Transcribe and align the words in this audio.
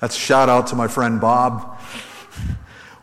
That's 0.00 0.16
a 0.16 0.20
shout 0.20 0.48
out 0.48 0.68
to 0.68 0.76
my 0.76 0.88
friend 0.88 1.20
Bob. 1.20 1.78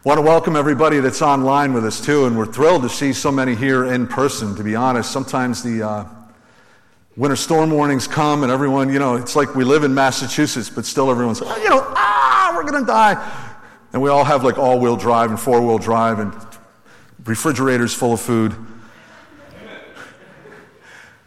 Want 0.04 0.18
to 0.18 0.22
welcome 0.24 0.56
everybody 0.56 1.00
that's 1.00 1.22
online 1.22 1.74
with 1.74 1.86
us 1.86 2.04
too, 2.04 2.26
and 2.26 2.36
we're 2.36 2.48
thrilled 2.48 2.82
to 2.82 2.90
see 2.90 3.14
so 3.14 3.32
many 3.32 3.54
here 3.54 3.86
in 3.86 4.08
person. 4.08 4.56
To 4.56 4.64
be 4.64 4.76
honest, 4.76 5.12
sometimes 5.12 5.62
the 5.62 5.84
uh, 5.88 6.06
winter 7.16 7.36
storm 7.36 7.70
warnings 7.70 8.08
come, 8.08 8.42
and 8.42 8.52
everyone, 8.52 8.92
you 8.92 8.98
know, 8.98 9.14
it's 9.14 9.36
like 9.36 9.54
we 9.54 9.64
live 9.64 9.84
in 9.84 9.94
Massachusetts, 9.94 10.72
but 10.72 10.86
still 10.86 11.12
everyone's, 11.12 11.40
oh, 11.40 11.58
you 11.58 11.70
know, 11.70 11.84
ah, 11.96 12.54
we're 12.56 12.68
to 12.72 12.84
die. 12.84 13.48
And 13.94 14.02
we 14.02 14.10
all 14.10 14.24
have 14.24 14.44
like 14.44 14.58
all 14.58 14.80
wheel 14.80 14.96
drive 14.98 15.30
and 15.30 15.40
four 15.40 15.62
wheel 15.62 15.78
drive 15.78 16.18
and 16.18 16.34
refrigerators 17.26 17.94
full 17.94 18.14
of 18.14 18.22
food. 18.22 18.56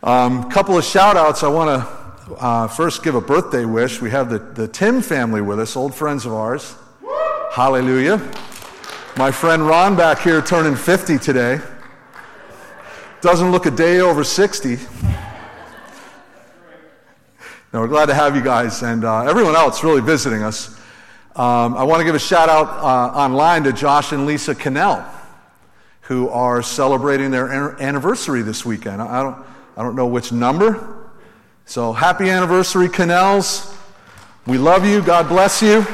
A 0.02 0.10
um, 0.10 0.50
couple 0.50 0.76
of 0.76 0.84
shout 0.84 1.16
outs. 1.16 1.44
I 1.44 1.48
want 1.48 1.80
to 1.80 1.99
uh, 2.38 2.68
first 2.68 3.02
give 3.02 3.14
a 3.14 3.20
birthday 3.20 3.64
wish. 3.64 4.00
We 4.00 4.10
have 4.10 4.30
the, 4.30 4.38
the 4.38 4.68
Tim 4.68 5.02
family 5.02 5.40
with 5.40 5.58
us, 5.60 5.76
old 5.76 5.94
friends 5.94 6.26
of 6.26 6.32
ours. 6.32 6.74
Hallelujah. 7.52 8.18
My 9.16 9.30
friend 9.32 9.66
Ron 9.66 9.96
back 9.96 10.20
here 10.20 10.40
turning 10.40 10.76
50 10.76 11.18
today. 11.18 11.60
Doesn't 13.20 13.50
look 13.50 13.66
a 13.66 13.70
day 13.70 14.00
over 14.00 14.24
60. 14.24 14.78
No, 17.72 17.80
we're 17.80 17.88
glad 17.88 18.06
to 18.06 18.14
have 18.14 18.34
you 18.34 18.42
guys 18.42 18.82
and 18.82 19.04
uh, 19.04 19.22
everyone 19.22 19.54
else 19.54 19.84
really 19.84 20.00
visiting 20.00 20.42
us. 20.42 20.76
Um, 21.36 21.76
I 21.76 21.84
want 21.84 22.00
to 22.00 22.04
give 22.04 22.14
a 22.14 22.18
shout 22.18 22.48
out 22.48 22.68
uh, 22.68 23.16
online 23.16 23.64
to 23.64 23.72
Josh 23.72 24.12
and 24.12 24.26
Lisa 24.26 24.54
Cannell, 24.54 25.04
who 26.02 26.28
are 26.28 26.62
celebrating 26.62 27.30
their 27.30 27.48
anniversary 27.80 28.42
this 28.42 28.64
weekend. 28.64 29.00
I 29.00 29.22
don't, 29.22 29.36
I 29.76 29.82
don't 29.82 29.94
know 29.94 30.06
which 30.06 30.32
number, 30.32 30.99
so 31.66 31.92
happy 31.92 32.28
anniversary, 32.28 32.88
Canals. 32.88 33.74
We 34.46 34.58
love 34.58 34.86
you. 34.86 35.02
God 35.02 35.28
bless 35.28 35.62
you. 35.62 35.86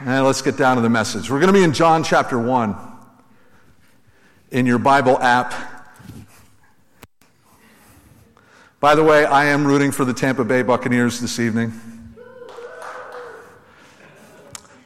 And 0.00 0.24
let's 0.24 0.42
get 0.42 0.56
down 0.56 0.76
to 0.76 0.82
the 0.82 0.90
message. 0.90 1.30
We're 1.30 1.40
going 1.40 1.52
to 1.52 1.58
be 1.58 1.64
in 1.64 1.72
John 1.72 2.04
chapter 2.04 2.38
1 2.38 2.76
in 4.50 4.66
your 4.66 4.78
Bible 4.78 5.18
app. 5.20 5.54
By 8.78 8.94
the 8.94 9.02
way, 9.02 9.24
I 9.24 9.46
am 9.46 9.66
rooting 9.66 9.90
for 9.90 10.04
the 10.04 10.12
Tampa 10.12 10.44
Bay 10.44 10.62
Buccaneers 10.62 11.20
this 11.20 11.38
evening. 11.38 11.72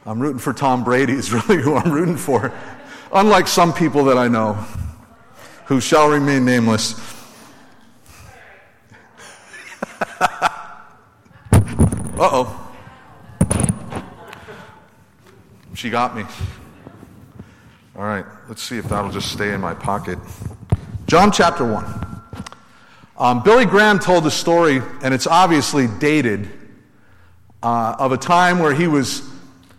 I'm 0.05 0.19
rooting 0.19 0.39
for 0.39 0.53
Tom 0.53 0.83
Brady, 0.83 1.13
is 1.13 1.31
really 1.49 1.61
who 1.61 1.75
I'm 1.75 1.91
rooting 1.91 2.17
for. 2.17 2.51
Unlike 3.13 3.47
some 3.47 3.73
people 3.73 4.05
that 4.05 4.17
I 4.17 4.27
know 4.27 4.53
who 5.65 5.79
shall 5.79 6.09
remain 6.09 6.45
nameless. 6.45 7.20
Uh 12.21 12.29
oh. 12.33 12.71
She 15.73 15.89
got 15.89 16.15
me. 16.15 16.23
All 17.95 18.03
right, 18.03 18.25
let's 18.47 18.61
see 18.61 18.77
if 18.77 18.87
that'll 18.89 19.09
just 19.09 19.31
stay 19.31 19.55
in 19.55 19.59
my 19.59 19.73
pocket. 19.73 20.19
John 21.07 21.31
chapter 21.31 21.65
1. 21.65 22.21
Um, 23.17 23.41
Billy 23.41 23.65
Graham 23.65 23.97
told 23.97 24.23
the 24.23 24.29
story, 24.29 24.83
and 25.01 25.15
it's 25.15 25.25
obviously 25.25 25.87
dated, 25.87 26.47
uh, 27.63 27.95
of 27.97 28.11
a 28.11 28.17
time 28.17 28.59
where 28.59 28.75
he 28.75 28.85
was 28.85 29.27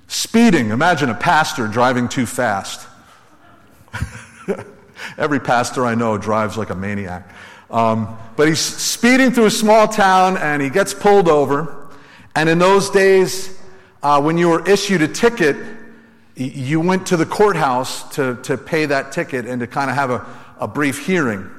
speeding. 0.09 0.71
Imagine 0.71 1.11
a 1.11 1.15
pastor 1.15 1.69
driving 1.69 2.09
too 2.09 2.27
fast. 2.27 2.89
Every 5.17 5.39
pastor 5.39 5.87
I 5.87 5.95
know 5.95 6.19
drives 6.19 6.59
like 6.59 6.71
a 6.71 6.75
maniac. 6.75 7.33
Um, 7.71 8.19
but 8.35 8.49
he's 8.49 8.59
speeding 8.59 9.31
through 9.31 9.47
a 9.47 9.51
small 9.51 9.87
town 9.87 10.37
and 10.39 10.61
he 10.61 10.71
gets 10.71 10.93
pulled 10.93 11.29
over. 11.29 11.82
And 12.35 12.49
in 12.49 12.59
those 12.59 12.91
days, 12.91 13.59
uh, 14.03 14.21
when 14.21 14.39
you 14.39 14.49
were 14.49 14.69
issued 14.69 15.03
a 15.03 15.09
ticket, 15.09 15.57
you 16.35 16.81
went 16.81 17.07
to 17.09 17.17
the 17.17 17.27
courthouse 17.27 18.15
to, 18.15 18.37
to 18.43 18.57
pay 18.57 18.87
that 18.87 19.13
ticket 19.13 19.47
and 19.47 19.61
to 19.61 19.67
kind 19.67 19.91
of 19.91 19.97
have 19.97 20.11
a, 20.11 20.27
a 20.59 20.67
brief 20.67 21.07
hearing. 21.07 21.51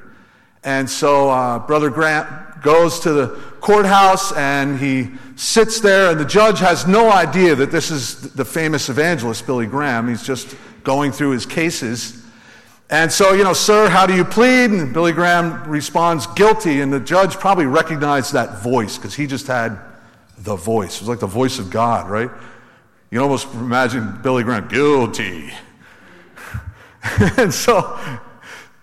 And 0.63 0.89
so 0.89 1.29
uh, 1.29 1.59
Brother 1.59 1.89
Graham 1.89 2.27
goes 2.61 3.01
to 3.01 3.11
the 3.11 3.27
courthouse 3.59 4.31
and 4.31 4.79
he 4.79 5.11
sits 5.35 5.79
there, 5.79 6.11
and 6.11 6.19
the 6.19 6.25
judge 6.25 6.59
has 6.59 6.87
no 6.87 7.11
idea 7.11 7.55
that 7.55 7.71
this 7.71 7.91
is 7.91 8.33
the 8.33 8.45
famous 8.45 8.89
evangelist, 8.89 9.45
Billy 9.45 9.67
Graham. 9.67 10.07
He's 10.07 10.23
just 10.23 10.55
going 10.83 11.11
through 11.11 11.31
his 11.31 11.45
cases. 11.45 12.23
And 12.89 13.11
so, 13.11 13.33
you 13.33 13.43
know, 13.43 13.53
sir, 13.53 13.89
how 13.89 14.05
do 14.05 14.15
you 14.15 14.23
plead? 14.23 14.71
And 14.71 14.93
Billy 14.93 15.13
Graham 15.13 15.63
responds, 15.67 16.27
guilty. 16.27 16.81
And 16.81 16.91
the 16.91 16.99
judge 16.99 17.35
probably 17.35 17.65
recognized 17.65 18.33
that 18.33 18.61
voice 18.61 18.97
because 18.97 19.13
he 19.13 19.27
just 19.27 19.47
had 19.47 19.79
the 20.37 20.55
voice. 20.55 20.95
It 20.95 21.01
was 21.01 21.09
like 21.09 21.19
the 21.19 21.27
voice 21.27 21.59
of 21.59 21.69
God, 21.69 22.09
right? 22.09 22.29
You 23.11 23.19
can 23.19 23.23
almost 23.23 23.53
imagine 23.53 24.19
Billy 24.21 24.43
Graham, 24.43 24.67
guilty. 24.67 25.51
and 27.37 27.53
so 27.53 27.99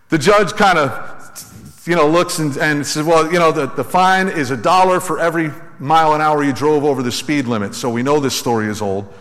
the 0.09 0.19
judge 0.19 0.53
kind 0.53 0.79
of, 0.79 1.87
you 1.87 1.97
know, 1.97 2.07
looks 2.07 2.39
and, 2.39 2.57
and 2.59 2.87
says, 2.87 3.05
well, 3.05 3.33
you 3.33 3.39
know, 3.39 3.53
the, 3.53 3.67
the 3.67 3.85
fine 3.85 4.29
is 4.29 4.51
a 4.51 4.57
dollar 4.57 5.01
for 5.01 5.19
every 5.19 5.51
mile 5.79 6.15
an 6.15 6.21
hour 6.21 6.45
you 6.45 6.53
drove 6.53 6.85
over 6.85 7.03
the 7.03 7.13
speed 7.13 7.47
limit. 7.47 7.75
So 7.75 7.91
we 7.91 8.03
know 8.03 8.21
this 8.21 8.39
story 8.39 8.67
is 8.67 8.83
old. 8.83 9.13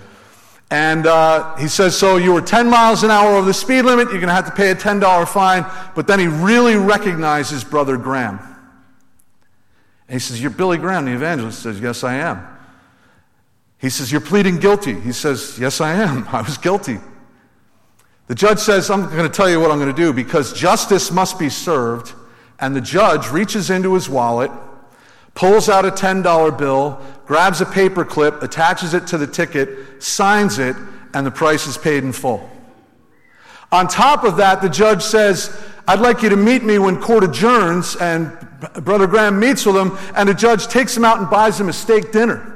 And 0.72 1.08
uh, 1.08 1.56
he 1.56 1.68
says, 1.68 1.98
So 1.98 2.18
you 2.18 2.32
were 2.32 2.42
10 2.42 2.70
miles 2.70 3.04
an 3.04 3.10
hour 3.10 3.36
over 3.36 3.46
the 3.46 3.54
speed 3.54 3.84
limit, 3.84 4.10
you're 4.10 4.20
going 4.20 4.28
to 4.28 4.34
have 4.34 4.46
to 4.46 4.52
pay 4.52 4.70
a 4.70 4.76
$10 4.76 5.28
fine. 5.28 5.66
But 5.96 6.06
then 6.06 6.20
he 6.20 6.28
really 6.28 6.76
recognizes 6.76 7.64
Brother 7.64 7.98
Graham. 7.98 8.40
And 10.10 10.16
he 10.16 10.20
says, 10.20 10.42
You're 10.42 10.50
Billy 10.50 10.80
Graham, 10.80 11.06
the 11.06 11.14
evangelist. 11.14 11.60
He 11.60 11.64
says, 11.64 11.80
Yes, 11.80 12.04
I 12.04 12.16
am. 12.16 12.46
He 13.78 13.92
says, 13.92 14.12
You're 14.12 14.22
pleading 14.22 14.60
guilty. 14.60 15.00
He 15.00 15.12
says, 15.12 15.58
Yes, 15.60 15.80
I 15.80 15.94
am. 15.94 16.28
I 16.32 16.42
was 16.42 16.58
guilty. 16.58 16.98
The 18.26 18.36
judge 18.36 18.60
says, 18.60 18.90
I'm 18.90 19.08
going 19.10 19.24
to 19.24 19.30
tell 19.30 19.50
you 19.50 19.60
what 19.60 19.72
I'm 19.72 19.80
going 19.80 19.94
to 19.94 20.02
do 20.02 20.12
because 20.12 20.52
justice 20.52 21.12
must 21.12 21.38
be 21.38 21.50
served. 21.50 22.14
And 22.60 22.76
the 22.76 22.82
judge 22.82 23.30
reaches 23.30 23.70
into 23.70 23.94
his 23.94 24.10
wallet, 24.10 24.52
pulls 25.36 25.70
out 25.70 25.86
a 25.86 25.92
$10 25.92 26.58
bill, 26.58 27.00
grabs 27.26 27.62
a 27.62 27.66
paper 27.66 28.04
clip, 28.04 28.42
attaches 28.44 28.94
it 28.94 29.08
to 29.08 29.18
the 29.18 29.28
ticket, 29.28 30.04
signs 30.04 30.60
it, 30.60 30.76
and 31.14 31.26
the 31.26 31.32
price 31.32 31.68
is 31.68 31.78
paid 31.78 32.04
in 32.04 32.12
full. 32.12 32.50
On 33.72 33.88
top 33.88 34.24
of 34.24 34.38
that, 34.38 34.62
the 34.62 34.70
judge 34.70 35.04
says, 35.04 35.58
I'd 35.88 36.00
like 36.00 36.22
you 36.24 36.30
to 36.30 36.36
meet 36.36 36.64
me 36.64 36.80
when 36.80 37.00
court 37.00 37.24
adjourns, 37.24 37.96
and 37.96 38.49
Brother 38.60 39.08
Graham 39.08 39.40
meets 39.40 39.66
with 39.66 39.76
him, 39.76 39.98
and 40.16 40.28
the 40.28 40.34
judge 40.34 40.68
takes 40.68 40.96
him 40.96 41.06
out 41.06 41.20
and 41.20 41.30
buys 41.30 41.60
him 41.60 41.70
a 41.70 41.74
steak 41.74 42.12
dinner. 42.12 42.56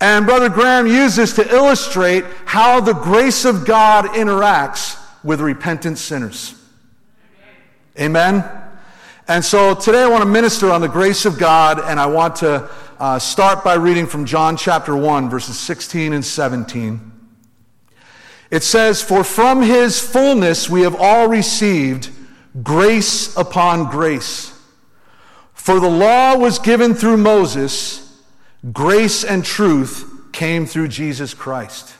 And 0.00 0.26
Brother 0.26 0.48
Graham 0.48 0.86
uses 0.86 1.32
to 1.34 1.54
illustrate 1.54 2.24
how 2.44 2.80
the 2.80 2.92
grace 2.92 3.44
of 3.44 3.66
God 3.66 4.06
interacts 4.06 4.98
with 5.24 5.40
repentant 5.40 5.98
sinners. 5.98 6.54
Amen? 7.98 8.44
And 9.26 9.44
so 9.44 9.74
today 9.74 10.02
I 10.02 10.06
want 10.06 10.22
to 10.22 10.28
minister 10.28 10.70
on 10.70 10.80
the 10.80 10.88
grace 10.88 11.26
of 11.26 11.38
God, 11.38 11.80
and 11.80 11.98
I 11.98 12.06
want 12.06 12.36
to 12.36 12.70
uh, 13.00 13.18
start 13.18 13.64
by 13.64 13.74
reading 13.74 14.06
from 14.06 14.24
John 14.24 14.56
chapter 14.56 14.96
1, 14.96 15.28
verses 15.28 15.58
16 15.58 16.12
and 16.12 16.24
17. 16.24 17.12
It 18.50 18.62
says, 18.62 19.02
For 19.02 19.24
from 19.24 19.62
his 19.62 20.00
fullness 20.00 20.70
we 20.70 20.82
have 20.82 20.94
all 20.94 21.28
received 21.28 22.10
grace 22.62 23.36
upon 23.36 23.90
grace. 23.90 24.54
For 25.54 25.80
the 25.80 25.88
law 25.88 26.36
was 26.36 26.58
given 26.58 26.94
through 26.94 27.18
Moses, 27.18 28.22
grace 28.72 29.24
and 29.24 29.44
truth 29.44 30.32
came 30.32 30.66
through 30.66 30.88
Jesus 30.88 31.34
Christ. 31.34 31.94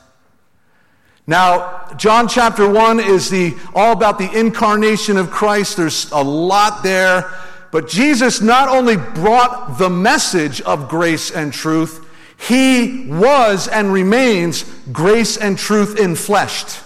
Now, 1.26 1.86
John 1.96 2.28
chapter 2.28 2.66
1 2.66 3.00
is 3.00 3.28
the, 3.28 3.54
all 3.74 3.92
about 3.92 4.18
the 4.18 4.32
incarnation 4.32 5.18
of 5.18 5.30
Christ. 5.30 5.76
There's 5.76 6.10
a 6.10 6.22
lot 6.22 6.82
there. 6.82 7.30
But 7.70 7.86
Jesus 7.86 8.40
not 8.40 8.70
only 8.70 8.96
brought 8.96 9.76
the 9.78 9.90
message 9.90 10.62
of 10.62 10.88
grace 10.88 11.30
and 11.30 11.52
truth, 11.52 12.06
he 12.38 13.06
was 13.08 13.68
and 13.68 13.92
remains 13.92 14.62
grace 14.90 15.36
and 15.36 15.58
truth 15.58 15.98
in 15.98 16.14
fleshed. 16.14 16.82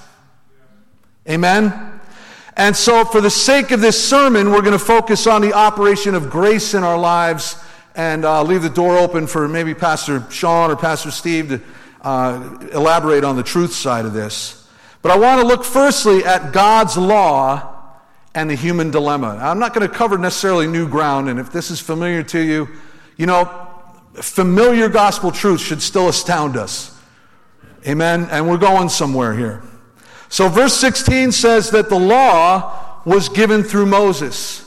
Amen? 1.29 1.92
And 2.57 2.77
so, 2.77 3.05
for 3.05 3.21
the 3.21 3.31
sake 3.31 3.71
of 3.71 3.81
this 3.81 4.03
sermon, 4.03 4.51
we're 4.51 4.61
going 4.61 4.79
to 4.79 4.85
focus 4.85 5.27
on 5.27 5.41
the 5.41 5.55
operation 5.55 6.15
of 6.15 6.29
grace 6.29 6.75
in 6.75 6.85
our 6.85 6.99
lives 6.99 7.57
and 7.95 8.25
uh, 8.25 8.43
leave 8.43 8.63
the 8.63 8.71
door 8.71 8.99
open 8.99 9.27
for 9.27 9.49
maybe 9.49 9.73
Pastor 9.75 10.25
Sean 10.31 10.71
or 10.71 10.77
Pastor 10.77 11.11
Steve 11.11 11.49
to 11.49 11.61
uh, 12.03 12.59
elaborate 12.73 13.25
on 13.25 13.37
the 13.37 13.43
truth 13.43 13.73
side 13.73 14.05
of 14.05 14.13
this. 14.13 14.69
But 15.01 15.13
I 15.13 15.19
want 15.19 15.41
to 15.41 15.47
look 15.47 15.65
firstly 15.65 16.25
at 16.25 16.53
God's 16.53 16.97
law 16.97 17.75
and 18.35 18.51
the 18.51 18.55
human 18.55 18.91
dilemma. 18.91 19.39
I'm 19.41 19.59
not 19.59 19.75
going 19.75 19.89
to 19.89 19.95
cover 19.95 20.19
necessarily 20.19 20.67
new 20.67 20.89
ground, 20.89 21.29
and 21.29 21.41
if 21.41 21.53
this 21.53 21.71
is 21.71 21.81
familiar 21.81 22.23
to 22.25 22.39
you, 22.39 22.69
you 23.17 23.27
know, 23.27 23.69
familiar 24.15 24.89
gospel 24.89 25.31
truth 25.31 25.61
should 25.61 25.81
still 25.81 26.09
astound 26.09 26.57
us. 26.57 26.99
Amen? 27.87 28.29
And 28.31 28.49
we're 28.49 28.59
going 28.59 28.89
somewhere 28.91 29.35
here. 29.35 29.63
So, 30.33 30.49
verse 30.49 30.73
16 30.77 31.31
says 31.33 31.69
that 31.73 31.91
the 31.91 31.99
law 31.99 33.03
was 33.05 33.29
given 33.29 33.63
through 33.63 33.85
Moses. 33.85 34.67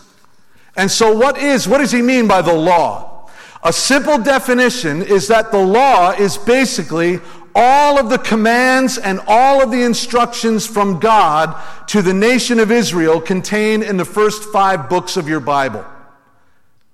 And 0.77 0.91
so, 0.91 1.17
what 1.17 1.39
is, 1.39 1.67
what 1.67 1.79
does 1.79 1.91
he 1.91 2.03
mean 2.03 2.27
by 2.27 2.43
the 2.43 2.53
law? 2.53 3.31
A 3.63 3.73
simple 3.73 4.19
definition 4.19 5.01
is 5.01 5.27
that 5.29 5.51
the 5.51 5.57
law 5.57 6.11
is 6.11 6.37
basically 6.37 7.19
all 7.55 7.97
of 7.97 8.11
the 8.11 8.19
commands 8.19 8.99
and 8.99 9.19
all 9.25 9.59
of 9.59 9.71
the 9.71 9.81
instructions 9.81 10.67
from 10.67 10.99
God 10.99 11.59
to 11.87 12.03
the 12.03 12.13
nation 12.13 12.59
of 12.59 12.69
Israel 12.69 13.19
contained 13.19 13.81
in 13.81 13.97
the 13.97 14.05
first 14.05 14.43
five 14.43 14.87
books 14.87 15.17
of 15.17 15.27
your 15.27 15.39
Bible. 15.39 15.83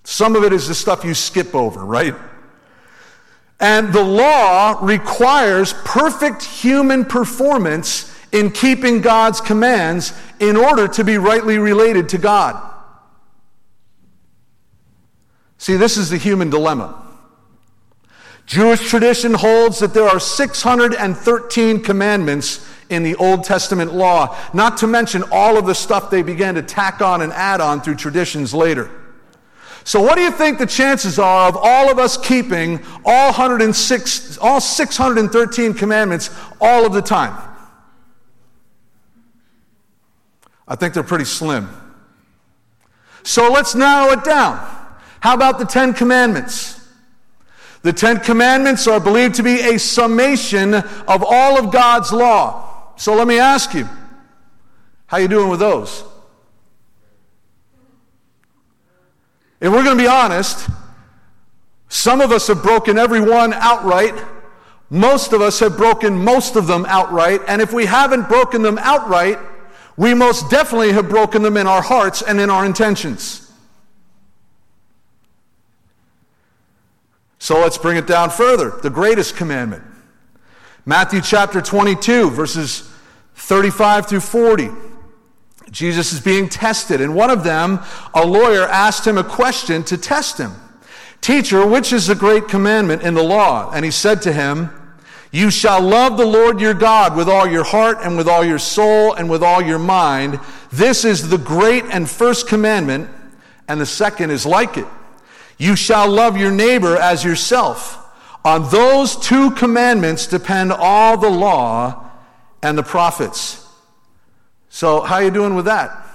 Some 0.05 0.33
of 0.33 0.45
it 0.45 0.53
is 0.53 0.69
the 0.69 0.75
stuff 0.75 1.03
you 1.03 1.13
skip 1.13 1.53
over, 1.53 1.83
right? 1.83 2.15
And 3.59 3.91
the 3.91 4.01
law 4.01 4.79
requires 4.81 5.73
perfect 5.83 6.45
human 6.45 7.03
performance 7.03 8.07
in 8.31 8.51
keeping 8.51 9.01
God's 9.01 9.41
commands 9.41 10.13
in 10.39 10.55
order 10.55 10.87
to 10.87 11.03
be 11.03 11.17
rightly 11.17 11.57
related 11.57 12.09
to 12.09 12.17
God. 12.17 12.69
See, 15.57 15.75
this 15.75 15.97
is 15.97 16.09
the 16.09 16.17
human 16.17 16.49
dilemma. 16.49 16.97
Jewish 18.45 18.89
tradition 18.89 19.33
holds 19.33 19.79
that 19.79 19.93
there 19.93 20.07
are 20.07 20.19
613 20.19 21.83
commandments 21.83 22.67
in 22.89 23.03
the 23.03 23.15
Old 23.15 23.43
Testament 23.43 23.93
law, 23.93 24.37
not 24.53 24.77
to 24.77 24.87
mention 24.87 25.23
all 25.31 25.57
of 25.57 25.65
the 25.65 25.75
stuff 25.75 26.09
they 26.09 26.21
began 26.21 26.55
to 26.55 26.61
tack 26.61 27.01
on 27.01 27.21
and 27.21 27.31
add 27.31 27.61
on 27.61 27.81
through 27.81 27.95
traditions 27.95 28.53
later. 28.53 28.91
So, 29.83 30.01
what 30.01 30.15
do 30.15 30.21
you 30.21 30.31
think 30.31 30.57
the 30.57 30.65
chances 30.65 31.17
are 31.17 31.47
of 31.47 31.57
all 31.57 31.89
of 31.89 31.97
us 31.97 32.17
keeping 32.17 32.83
all 33.05 33.27
106, 33.27 34.37
all 34.39 34.59
613 34.59 35.73
commandments 35.73 36.29
all 36.59 36.85
of 36.85 36.93
the 36.93 37.01
time? 37.01 37.35
I 40.71 40.75
think 40.75 40.93
they're 40.93 41.03
pretty 41.03 41.25
slim. 41.25 41.67
So 43.23 43.51
let's 43.51 43.75
narrow 43.75 44.13
it 44.13 44.23
down. 44.23 44.55
How 45.19 45.33
about 45.33 45.59
the 45.59 45.65
Ten 45.65 45.93
Commandments? 45.93 46.79
The 47.81 47.91
Ten 47.91 48.21
Commandments 48.21 48.87
are 48.87 49.01
believed 49.01 49.35
to 49.35 49.43
be 49.43 49.59
a 49.59 49.77
summation 49.77 50.73
of 50.73 51.25
all 51.27 51.59
of 51.59 51.73
God's 51.73 52.13
law. 52.13 52.93
So 52.95 53.13
let 53.13 53.27
me 53.27 53.37
ask 53.37 53.73
you, 53.73 53.85
how 55.07 55.17
you 55.17 55.27
doing 55.27 55.49
with 55.49 55.59
those? 55.59 56.05
If 59.59 59.73
we're 59.73 59.83
going 59.83 59.97
to 59.97 60.03
be 60.03 60.07
honest, 60.07 60.69
some 61.89 62.21
of 62.21 62.31
us 62.31 62.47
have 62.47 62.63
broken 62.63 62.97
every 62.97 63.19
one 63.19 63.51
outright. 63.55 64.15
Most 64.89 65.33
of 65.33 65.41
us 65.41 65.59
have 65.59 65.75
broken 65.75 66.17
most 66.17 66.55
of 66.55 66.65
them 66.65 66.85
outright. 66.87 67.41
And 67.49 67.61
if 67.61 67.73
we 67.73 67.87
haven't 67.87 68.29
broken 68.29 68.61
them 68.61 68.77
outright, 68.77 69.37
we 69.97 70.13
most 70.13 70.49
definitely 70.49 70.93
have 70.93 71.09
broken 71.09 71.41
them 71.41 71.57
in 71.57 71.67
our 71.67 71.81
hearts 71.81 72.21
and 72.21 72.39
in 72.39 72.49
our 72.49 72.65
intentions. 72.65 73.51
So 77.39 77.59
let's 77.59 77.77
bring 77.77 77.97
it 77.97 78.07
down 78.07 78.29
further. 78.29 78.69
The 78.69 78.89
greatest 78.89 79.35
commandment. 79.35 79.83
Matthew 80.85 81.21
chapter 81.21 81.61
22, 81.61 82.29
verses 82.29 82.91
35 83.35 84.07
through 84.07 84.19
40. 84.19 84.69
Jesus 85.71 86.11
is 86.11 86.19
being 86.19 86.49
tested, 86.49 87.01
and 87.01 87.15
one 87.15 87.29
of 87.29 87.43
them, 87.43 87.79
a 88.13 88.25
lawyer, 88.25 88.67
asked 88.67 89.07
him 89.07 89.17
a 89.17 89.23
question 89.23 89.83
to 89.85 89.97
test 89.97 90.37
him. 90.37 90.51
Teacher, 91.21 91.65
which 91.65 91.93
is 91.93 92.07
the 92.07 92.15
great 92.15 92.47
commandment 92.47 93.03
in 93.03 93.13
the 93.13 93.23
law? 93.23 93.71
And 93.71 93.85
he 93.85 93.91
said 93.91 94.21
to 94.23 94.33
him, 94.33 94.69
You 95.31 95.49
shall 95.49 95.81
love 95.81 96.17
the 96.17 96.25
Lord 96.25 96.59
your 96.59 96.73
God 96.73 97.15
with 97.15 97.29
all 97.29 97.47
your 97.47 97.63
heart 97.63 97.99
and 98.01 98.17
with 98.17 98.27
all 98.27 98.43
your 98.43 98.59
soul 98.59 99.13
and 99.13 99.29
with 99.29 99.41
all 99.41 99.61
your 99.61 99.79
mind. 99.79 100.39
This 100.71 101.05
is 101.05 101.29
the 101.29 101.37
great 101.37 101.85
and 101.85 102.09
first 102.09 102.47
commandment, 102.47 103.09
and 103.67 103.79
the 103.79 103.85
second 103.85 104.31
is 104.31 104.45
like 104.45 104.77
it. 104.77 104.87
You 105.57 105.77
shall 105.77 106.09
love 106.09 106.35
your 106.35 106.51
neighbor 106.51 106.97
as 106.97 107.23
yourself. 107.23 107.97
On 108.43 108.69
those 108.71 109.15
two 109.15 109.51
commandments 109.51 110.27
depend 110.27 110.73
all 110.73 111.15
the 111.15 111.29
law 111.29 112.09
and 112.61 112.77
the 112.77 112.83
prophets. 112.83 113.65
So, 114.69 115.01
how 115.01 115.15
are 115.15 115.23
you 115.23 115.31
doing 115.31 115.55
with 115.55 115.65
that? 115.65 116.07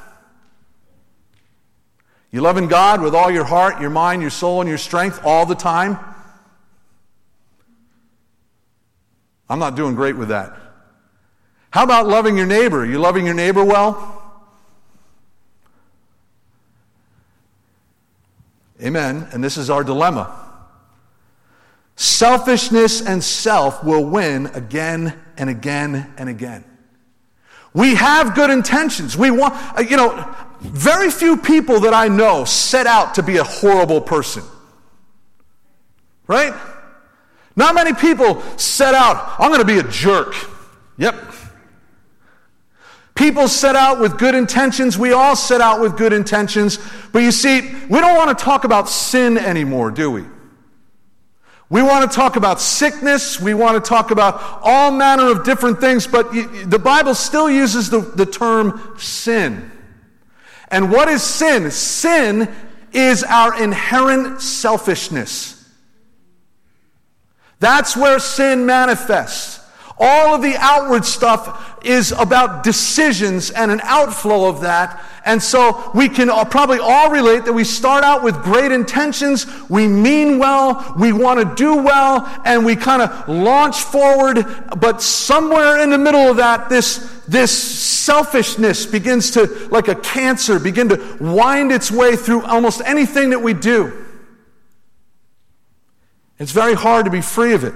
You 2.33 2.43
loving 2.43 2.69
God 2.69 3.01
with 3.01 3.15
all 3.15 3.31
your 3.31 3.45
heart, 3.45 3.81
your 3.81 3.91
mind, 3.91 4.21
your 4.21 4.31
soul, 4.31 4.61
and 4.61 4.69
your 4.69 4.79
strength 4.79 5.21
all 5.25 5.47
the 5.47 5.55
time? 5.55 5.99
I'm 9.49 9.59
not 9.59 9.77
doing 9.77 9.95
great 9.95 10.17
with 10.17 10.29
that. 10.29 10.57
How 11.71 11.85
about 11.85 12.07
loving 12.07 12.37
your 12.37 12.47
neighbor? 12.47 12.85
You 12.85 12.99
loving 12.99 13.27
your 13.27 13.35
neighbor 13.35 13.65
well? 13.65 14.23
Amen. 18.83 19.29
And 19.33 19.43
this 19.43 19.57
is 19.57 19.71
our 19.71 19.85
dilemma. 19.85 20.43
Selfishness 21.97 23.01
and 23.01 23.23
self 23.25 23.83
will 23.83 24.05
win 24.05 24.47
again 24.47 25.19
and 25.39 25.49
again 25.49 26.13
and 26.19 26.29
again. 26.29 26.65
We 27.73 27.95
have 27.95 28.35
good 28.35 28.51
intentions. 28.51 29.17
We 29.17 29.31
want, 29.31 29.55
uh, 29.79 29.83
you 29.83 29.97
know, 29.97 30.35
very 30.61 31.11
few 31.11 31.37
people 31.37 31.81
that 31.81 31.95
I 31.95 32.09
know 32.09 32.45
set 32.45 32.87
out 32.87 33.15
to 33.17 33.23
be 33.23 33.37
a 33.37 33.45
horrible 33.45 34.01
person. 34.01 34.43
Right? 36.27 36.55
Not 37.57 37.75
many 37.75 37.95
people 37.95 38.43
set 38.59 38.95
out, 38.95 39.35
I'm 39.39 39.49
going 39.49 39.61
to 39.61 39.67
be 39.67 39.79
a 39.79 39.91
jerk. 39.91 40.35
Yep, 40.99 41.15
People 43.17 43.49
set 43.49 43.77
out 43.77 43.99
with 43.99 44.19
good 44.19 44.35
intentions. 44.35 44.99
We 44.99 45.13
all 45.13 45.35
set 45.37 45.63
out 45.63 45.81
with 45.81 45.97
good 45.97 46.13
intentions. 46.13 46.79
But 47.13 47.21
you 47.21 47.33
see, 47.33 47.63
we 47.63 47.99
don't 47.99 48.15
want 48.15 48.39
to 48.39 48.45
talk 48.45 48.65
about 48.65 48.91
sin 48.91 49.39
anymore, 49.39 49.91
do 49.91 50.11
we? 50.11 50.25
We 51.71 51.83
want 51.83 52.09
to 52.09 52.15
talk 52.15 52.37
about 52.37 52.61
sickness. 52.61 53.41
We 53.41 53.55
want 53.55 53.83
to 53.83 53.89
talk 53.89 54.11
about 54.11 54.61
all 54.63 54.91
manner 54.91 55.31
of 55.31 55.45
different 55.45 55.81
things, 55.81 56.07
but 56.07 56.31
the 56.31 56.79
Bible 56.79 57.15
still 57.15 57.51
uses 57.51 57.89
the, 57.89 58.01
the 58.01 58.27
term 58.27 58.95
sin. 58.99 59.73
And 60.69 60.93
what 60.93 61.09
is 61.09 61.23
sin? 61.23 61.71
Sin 61.71 62.55
is 62.93 63.25
our 63.25 63.61
inherent 63.61 64.43
selfishness. 64.43 65.56
That's 67.59 67.97
where 67.97 68.19
sin 68.19 68.67
manifests. 68.67 69.61
All 69.99 70.35
of 70.35 70.43
the 70.43 70.57
outward 70.59 71.07
stuff 71.07 71.79
is 71.83 72.13
about 72.13 72.63
decisions 72.63 73.51
and 73.51 73.71
an 73.71 73.81
outflow 73.83 74.47
of 74.47 74.61
that. 74.61 75.03
And 75.25 75.43
so 75.43 75.91
we 75.95 76.11
can 76.11 76.29
probably 76.47 76.79
all 76.79 77.11
relate 77.11 77.47
that 77.47 77.53
we 77.55 77.65
start 77.65 78.05
out 78.05 78.23
with 78.23 78.43
great 78.43 78.73
intentions, 78.73 79.47
we 79.71 79.89
mean 79.89 80.39
well, 80.39 80.95
we 80.99 81.13
want 81.13 81.41
to 81.41 81.55
do 81.55 81.77
well, 81.77 82.31
and 82.45 82.65
we 82.65 82.77
kind 82.77 83.01
of 83.01 83.29
launch 83.29 83.77
forward. 83.77 84.45
But 84.79 85.01
somewhere 85.01 85.83
in 85.83 85.89
the 85.89 85.99
middle 85.99 86.31
of 86.31 86.37
that, 86.37 86.69
this, 86.69 86.99
this 87.27 87.51
selfishness 87.51 88.85
begins 88.85 89.31
to, 89.33 89.47
like 89.71 89.89
a 89.89 89.95
cancer, 89.95 90.59
begin 90.59 90.91
to 90.91 91.17
wind 91.21 91.73
its 91.73 91.91
way 91.91 92.17
through 92.17 92.43
almost 92.45 92.83
anything 92.85 93.31
that 93.31 93.41
we 93.41 93.55
do. 93.55 94.06
It's 96.39 96.53
very 96.53 96.75
hard 96.75 97.05
to 97.07 97.11
be 97.11 97.21
free 97.21 97.55
of 97.55 97.65
it. 97.65 97.75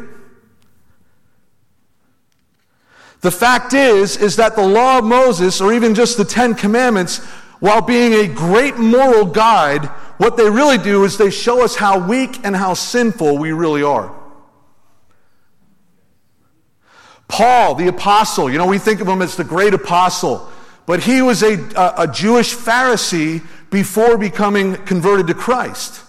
The 3.21 3.31
fact 3.31 3.75
is, 3.75 4.17
is 4.17 4.37
that 4.37 4.57
the 4.57 4.67
law 4.67 4.99
of 4.99 5.05
Moses, 5.05 5.61
or 5.61 5.73
even 5.73 5.95
just 5.95 6.17
the 6.17 6.25
Ten 6.25 6.55
Commandments, 6.55 7.19
while 7.61 7.83
being 7.83 8.14
a 8.14 8.26
great 8.26 8.76
moral 8.76 9.26
guide, 9.26 9.85
what 10.17 10.37
they 10.37 10.49
really 10.49 10.79
do 10.79 11.05
is 11.05 11.19
they 11.19 11.31
show 11.31 11.62
us 11.62 11.76
how 11.76 11.99
weak 11.99 12.45
and 12.45 12.57
how 12.57 12.75
sinful 12.75 13.38
we 13.38 13.52
really 13.52 13.83
are. 13.83 14.14
Paul, 17.29 17.75
the 17.75 17.88
apostle, 17.88 18.50
you 18.50 18.59
know, 18.59 18.67
we 18.67 18.79
think 18.79 19.00
of 19.00 19.07
him 19.07 19.23
as 19.23 19.37
the 19.37 19.45
great 19.45 19.75
apostle, 19.75 20.50
but 20.87 21.02
he 21.02 21.23
was 21.23 21.43
a, 21.43 21.55
a, 21.76 21.95
a 21.99 22.09
Jewish 22.09 22.55
Pharisee 22.55 23.43
before 23.71 24.19
becoming 24.19 24.76
converted 24.85 25.26
to 25.29 25.35
Christ. 25.35 26.02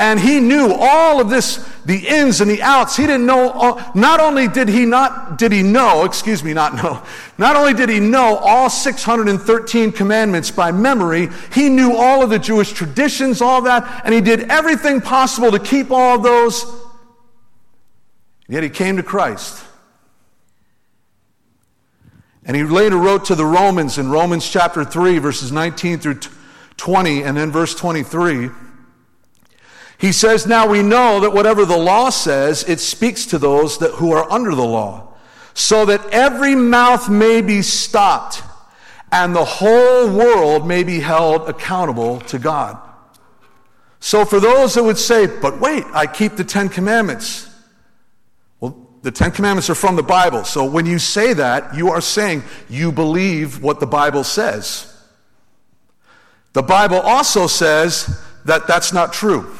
And 0.00 0.18
he 0.18 0.40
knew 0.40 0.72
all 0.72 1.20
of 1.20 1.28
this, 1.28 1.56
the 1.84 2.08
ins 2.08 2.40
and 2.40 2.50
the 2.50 2.62
outs. 2.62 2.96
He 2.96 3.02
didn't 3.02 3.26
know, 3.26 3.50
all, 3.50 3.80
not 3.94 4.18
only 4.18 4.48
did 4.48 4.66
he 4.66 4.86
not, 4.86 5.36
did 5.36 5.52
he 5.52 5.62
know, 5.62 6.06
excuse 6.06 6.42
me, 6.42 6.54
not 6.54 6.74
know, 6.74 7.02
not 7.38 7.54
only 7.54 7.74
did 7.74 7.90
he 7.90 8.00
know 8.00 8.36
all 8.36 8.70
613 8.70 9.92
commandments 9.92 10.50
by 10.50 10.72
memory, 10.72 11.28
he 11.52 11.68
knew 11.68 11.96
all 11.96 12.24
of 12.24 12.30
the 12.30 12.38
Jewish 12.38 12.72
traditions, 12.72 13.42
all 13.42 13.60
that, 13.62 14.02
and 14.06 14.14
he 14.14 14.22
did 14.22 14.50
everything 14.50 15.02
possible 15.02 15.50
to 15.50 15.58
keep 15.58 15.90
all 15.90 16.16
of 16.16 16.22
those. 16.22 16.64
Yet 18.48 18.62
he 18.62 18.70
came 18.70 18.96
to 18.96 19.02
Christ. 19.02 19.62
And 22.46 22.56
he 22.56 22.62
later 22.62 22.96
wrote 22.96 23.26
to 23.26 23.34
the 23.34 23.44
Romans 23.44 23.98
in 23.98 24.08
Romans 24.10 24.48
chapter 24.48 24.82
3, 24.82 25.18
verses 25.18 25.52
19 25.52 25.98
through 25.98 26.20
20, 26.78 27.22
and 27.22 27.36
then 27.36 27.50
verse 27.50 27.74
23. 27.74 28.48
He 30.00 30.12
says, 30.12 30.46
Now 30.46 30.66
we 30.66 30.82
know 30.82 31.20
that 31.20 31.32
whatever 31.32 31.66
the 31.66 31.76
law 31.76 32.08
says, 32.08 32.64
it 32.64 32.80
speaks 32.80 33.26
to 33.26 33.38
those 33.38 33.78
that, 33.78 33.92
who 33.92 34.12
are 34.12 34.30
under 34.32 34.54
the 34.54 34.64
law, 34.64 35.14
so 35.52 35.84
that 35.84 36.04
every 36.10 36.54
mouth 36.54 37.10
may 37.10 37.42
be 37.42 37.60
stopped 37.60 38.42
and 39.12 39.36
the 39.36 39.44
whole 39.44 40.08
world 40.10 40.66
may 40.66 40.84
be 40.84 41.00
held 41.00 41.48
accountable 41.48 42.20
to 42.20 42.38
God. 42.38 42.78
So, 43.98 44.24
for 44.24 44.40
those 44.40 44.74
that 44.74 44.84
would 44.84 44.96
say, 44.96 45.26
but 45.26 45.60
wait, 45.60 45.84
I 45.92 46.06
keep 46.06 46.36
the 46.36 46.44
Ten 46.44 46.70
Commandments. 46.70 47.50
Well, 48.58 48.88
the 49.02 49.10
Ten 49.10 49.30
Commandments 49.30 49.68
are 49.68 49.74
from 49.74 49.96
the 49.96 50.02
Bible. 50.02 50.44
So, 50.44 50.64
when 50.64 50.86
you 50.86 50.98
say 50.98 51.34
that, 51.34 51.74
you 51.74 51.90
are 51.90 52.00
saying 52.00 52.42
you 52.70 52.92
believe 52.92 53.62
what 53.62 53.80
the 53.80 53.86
Bible 53.86 54.24
says. 54.24 54.86
The 56.54 56.62
Bible 56.62 57.00
also 57.00 57.46
says 57.46 58.24
that 58.46 58.66
that's 58.66 58.94
not 58.94 59.12
true. 59.12 59.54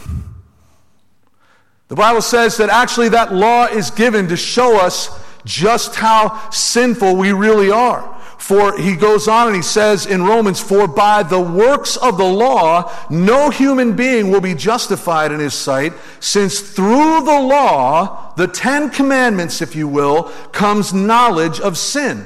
The 1.90 1.96
Bible 1.96 2.22
says 2.22 2.56
that 2.58 2.70
actually 2.70 3.08
that 3.08 3.34
law 3.34 3.66
is 3.66 3.90
given 3.90 4.28
to 4.28 4.36
show 4.36 4.78
us 4.78 5.10
just 5.44 5.96
how 5.96 6.48
sinful 6.50 7.16
we 7.16 7.32
really 7.32 7.72
are. 7.72 8.16
For 8.38 8.78
he 8.78 8.94
goes 8.94 9.26
on 9.26 9.48
and 9.48 9.56
he 9.56 9.62
says 9.62 10.06
in 10.06 10.22
Romans, 10.22 10.60
For 10.60 10.86
by 10.86 11.24
the 11.24 11.40
works 11.40 11.96
of 11.96 12.16
the 12.16 12.24
law, 12.24 12.92
no 13.10 13.50
human 13.50 13.96
being 13.96 14.30
will 14.30 14.40
be 14.40 14.54
justified 14.54 15.32
in 15.32 15.40
his 15.40 15.52
sight, 15.52 15.92
since 16.20 16.60
through 16.60 17.24
the 17.24 17.40
law, 17.40 18.34
the 18.36 18.46
Ten 18.46 18.88
Commandments, 18.90 19.60
if 19.60 19.74
you 19.74 19.88
will, 19.88 20.24
comes 20.52 20.94
knowledge 20.94 21.58
of 21.58 21.76
sin. 21.76 22.24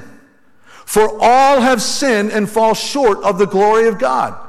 For 0.85 1.09
all 1.23 1.62
have 1.62 1.80
sinned 1.80 2.33
and 2.33 2.50
fall 2.50 2.75
short 2.75 3.23
of 3.25 3.38
the 3.38 3.47
glory 3.47 3.88
of 3.88 3.99
God. 3.99 4.44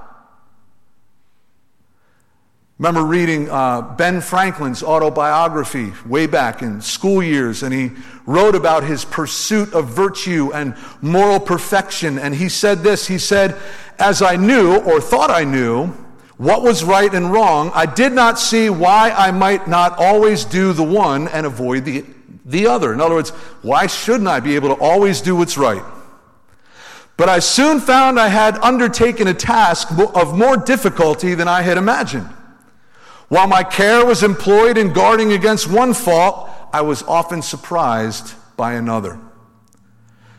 Remember 2.77 3.03
reading 3.03 3.49
uh, 3.49 3.81
Ben 3.81 4.19
Franklin's 4.19 4.83
autobiography 4.83 5.93
way 6.05 6.27
back 6.27 6.61
in 6.61 6.81
school 6.81 7.23
years, 7.23 7.63
and 7.63 7.73
he 7.73 7.91
wrote 8.25 8.53
about 8.53 8.83
his 8.83 9.05
pursuit 9.05 9.73
of 9.73 9.87
virtue 9.87 10.51
and 10.53 10.75
moral 11.01 11.39
perfection. 11.39 12.19
And 12.19 12.35
he 12.35 12.49
said 12.49 12.79
this 12.79 13.07
He 13.07 13.17
said, 13.17 13.55
As 13.97 14.21
I 14.21 14.35
knew, 14.35 14.75
or 14.75 14.99
thought 14.99 15.31
I 15.31 15.45
knew, 15.45 15.87
what 16.35 16.63
was 16.63 16.83
right 16.83 17.13
and 17.13 17.31
wrong, 17.31 17.71
I 17.73 17.85
did 17.85 18.11
not 18.11 18.37
see 18.37 18.69
why 18.69 19.09
I 19.11 19.31
might 19.31 19.69
not 19.69 19.97
always 19.97 20.43
do 20.43 20.73
the 20.73 20.83
one 20.83 21.29
and 21.29 21.45
avoid 21.45 21.85
the, 21.85 22.03
the 22.43 22.67
other. 22.67 22.91
In 22.91 22.99
other 22.99 23.15
words, 23.15 23.29
why 23.61 23.87
shouldn't 23.87 24.27
I 24.27 24.41
be 24.41 24.57
able 24.57 24.75
to 24.75 24.81
always 24.81 25.21
do 25.21 25.37
what's 25.37 25.57
right? 25.57 25.83
But 27.15 27.29
I 27.29 27.39
soon 27.39 27.79
found 27.79 28.19
I 28.19 28.27
had 28.27 28.57
undertaken 28.57 29.29
a 29.29 29.33
task 29.33 29.97
of 29.97 30.37
more 30.37 30.57
difficulty 30.57 31.35
than 31.35 31.47
I 31.47 31.61
had 31.61 31.77
imagined. 31.77 32.27
While 33.27 33.47
my 33.47 33.63
care 33.63 34.05
was 34.05 34.23
employed 34.23 34.77
in 34.77 34.93
guarding 34.93 35.33
against 35.33 35.69
one 35.69 35.93
fault, 35.93 36.49
I 36.71 36.81
was 36.81 37.03
often 37.03 37.41
surprised 37.41 38.33
by 38.55 38.73
another. 38.73 39.19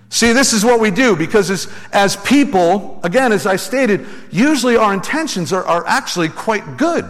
See, 0.09 0.33
this 0.33 0.53
is 0.53 0.65
what 0.65 0.81
we 0.81 0.91
do 0.91 1.17
because 1.17 1.51
as, 1.51 1.69
as 1.93 2.17
people, 2.17 3.01
again, 3.03 3.33
as 3.33 3.47
I 3.47 3.57
stated, 3.57 4.07
usually 4.31 4.77
our 4.77 4.95
intentions 4.95 5.53
are, 5.53 5.65
are 5.65 5.87
actually 5.87 6.29
quite 6.29 6.77
good. 6.77 7.05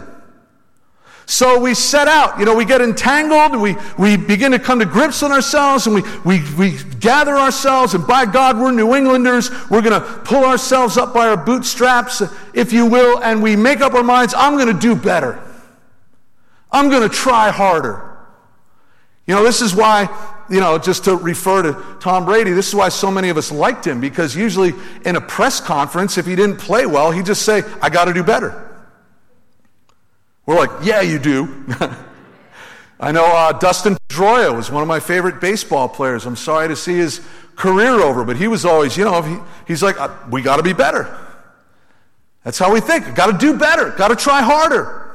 So 1.29 1.59
we 1.59 1.73
set 1.73 2.07
out, 2.07 2.39
you 2.39 2.45
know, 2.45 2.55
we 2.55 2.63
get 2.63 2.79
entangled, 2.79 3.61
we, 3.61 3.75
we 3.99 4.15
begin 4.15 4.53
to 4.53 4.59
come 4.59 4.79
to 4.79 4.85
grips 4.85 5.21
on 5.23 5.31
ourselves, 5.31 5.85
and 5.85 5.93
we, 5.93 6.01
we, 6.23 6.53
we 6.55 6.77
gather 7.01 7.35
ourselves, 7.35 7.93
and 7.93 8.07
by 8.07 8.25
God, 8.25 8.57
we're 8.57 8.71
New 8.71 8.95
Englanders. 8.95 9.51
We're 9.69 9.81
going 9.81 10.01
to 10.01 10.07
pull 10.23 10.45
ourselves 10.45 10.97
up 10.97 11.13
by 11.13 11.27
our 11.27 11.35
bootstraps, 11.35 12.23
if 12.53 12.71
you 12.71 12.85
will, 12.85 13.21
and 13.21 13.43
we 13.43 13.57
make 13.57 13.81
up 13.81 13.93
our 13.93 14.03
minds, 14.03 14.33
I'm 14.37 14.53
going 14.55 14.73
to 14.73 14.81
do 14.81 14.95
better. 14.95 15.43
I'm 16.71 16.89
going 16.89 17.07
to 17.07 17.13
try 17.13 17.49
harder. 17.51 18.17
You 19.25 19.35
know, 19.35 19.43
this 19.43 19.61
is 19.61 19.75
why, 19.75 20.07
you 20.49 20.61
know, 20.61 20.77
just 20.77 21.03
to 21.03 21.15
refer 21.15 21.61
to 21.61 21.97
Tom 21.99 22.25
Brady, 22.25 22.51
this 22.51 22.69
is 22.69 22.75
why 22.75 22.89
so 22.89 23.11
many 23.11 23.29
of 23.29 23.37
us 23.37 23.51
liked 23.51 23.85
him 23.85 23.99
because 23.99 24.35
usually 24.35 24.73
in 25.03 25.17
a 25.17 25.21
press 25.21 25.59
conference, 25.59 26.17
if 26.17 26.25
he 26.25 26.35
didn't 26.35 26.57
play 26.57 26.85
well, 26.85 27.11
he'd 27.11 27.25
just 27.25 27.41
say, 27.41 27.63
I 27.81 27.89
got 27.89 28.05
to 28.05 28.13
do 28.13 28.23
better. 28.23 28.63
We're 30.45 30.55
like, 30.55 30.71
yeah, 30.81 31.01
you 31.01 31.19
do. 31.19 31.65
I 32.99 33.11
know 33.11 33.25
uh, 33.25 33.51
Dustin 33.51 33.97
Pedroia 34.07 34.55
was 34.55 34.71
one 34.71 34.81
of 34.81 34.87
my 34.87 35.01
favorite 35.01 35.41
baseball 35.41 35.89
players. 35.89 36.25
I'm 36.25 36.37
sorry 36.37 36.69
to 36.69 36.75
see 36.75 36.95
his 36.95 37.21
career 37.57 37.99
over, 37.99 38.23
but 38.23 38.37
he 38.37 38.47
was 38.47 38.63
always, 38.63 38.95
you 38.95 39.03
know, 39.03 39.21
he, 39.21 39.37
he's 39.67 39.83
like, 39.83 39.99
uh, 39.99 40.09
we 40.31 40.41
got 40.41 40.55
to 40.55 40.63
be 40.63 40.73
better. 40.73 41.15
That's 42.45 42.57
how 42.57 42.71
we 42.71 42.79
think. 42.79 43.13
Got 43.13 43.27
to 43.27 43.37
do 43.37 43.57
better. 43.57 43.91
Got 43.91 44.07
to 44.07 44.15
try 44.15 44.41
harder. 44.41 45.06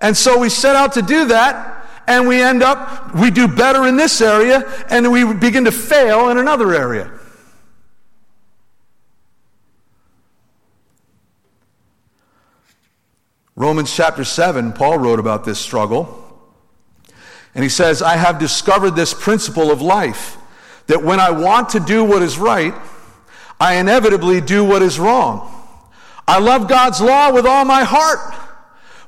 And 0.00 0.16
so 0.16 0.38
we 0.38 0.48
set 0.48 0.76
out 0.76 0.92
to 0.94 1.02
do 1.02 1.26
that, 1.26 1.86
and 2.06 2.26
we 2.28 2.40
end 2.40 2.62
up, 2.62 3.14
we 3.14 3.30
do 3.30 3.48
better 3.48 3.86
in 3.86 3.96
this 3.96 4.20
area, 4.20 4.64
and 4.90 5.10
we 5.10 5.32
begin 5.34 5.64
to 5.64 5.72
fail 5.72 6.28
in 6.30 6.38
another 6.38 6.74
area. 6.74 7.10
Romans 13.56 13.92
chapter 13.92 14.22
7, 14.22 14.72
Paul 14.72 14.98
wrote 14.98 15.18
about 15.18 15.44
this 15.44 15.58
struggle. 15.58 16.24
And 17.56 17.64
he 17.64 17.68
says, 17.68 18.02
I 18.02 18.14
have 18.14 18.38
discovered 18.38 18.92
this 18.92 19.12
principle 19.12 19.72
of 19.72 19.82
life 19.82 20.36
that 20.86 21.02
when 21.02 21.18
I 21.18 21.32
want 21.32 21.70
to 21.70 21.80
do 21.80 22.04
what 22.04 22.22
is 22.22 22.38
right, 22.38 22.72
I 23.58 23.74
inevitably 23.74 24.40
do 24.40 24.64
what 24.64 24.80
is 24.80 25.00
wrong. 25.00 25.52
I 26.28 26.38
love 26.38 26.68
God's 26.68 27.00
law 27.00 27.32
with 27.32 27.46
all 27.46 27.64
my 27.64 27.82
heart 27.82 28.47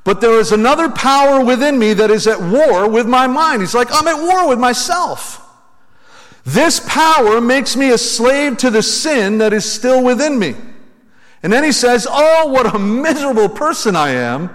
but 0.04 0.20
there 0.20 0.38
is 0.38 0.52
another 0.52 0.88
power 0.88 1.44
within 1.44 1.78
me 1.78 1.92
that 1.94 2.10
is 2.10 2.26
at 2.26 2.40
war 2.40 2.88
with 2.88 3.06
my 3.06 3.26
mind. 3.26 3.60
He's 3.60 3.74
like, 3.74 3.88
I'm 3.90 4.08
at 4.08 4.22
war 4.22 4.48
with 4.48 4.58
myself. 4.58 5.46
This 6.44 6.80
power 6.80 7.40
makes 7.40 7.76
me 7.76 7.90
a 7.90 7.98
slave 7.98 8.56
to 8.58 8.70
the 8.70 8.82
sin 8.82 9.38
that 9.38 9.52
is 9.52 9.70
still 9.70 10.02
within 10.02 10.38
me. 10.38 10.54
And 11.42 11.52
then 11.52 11.64
he 11.64 11.72
says, 11.72 12.06
Oh, 12.10 12.48
what 12.48 12.74
a 12.74 12.78
miserable 12.78 13.48
person 13.48 13.94
I 13.94 14.10
am. 14.10 14.50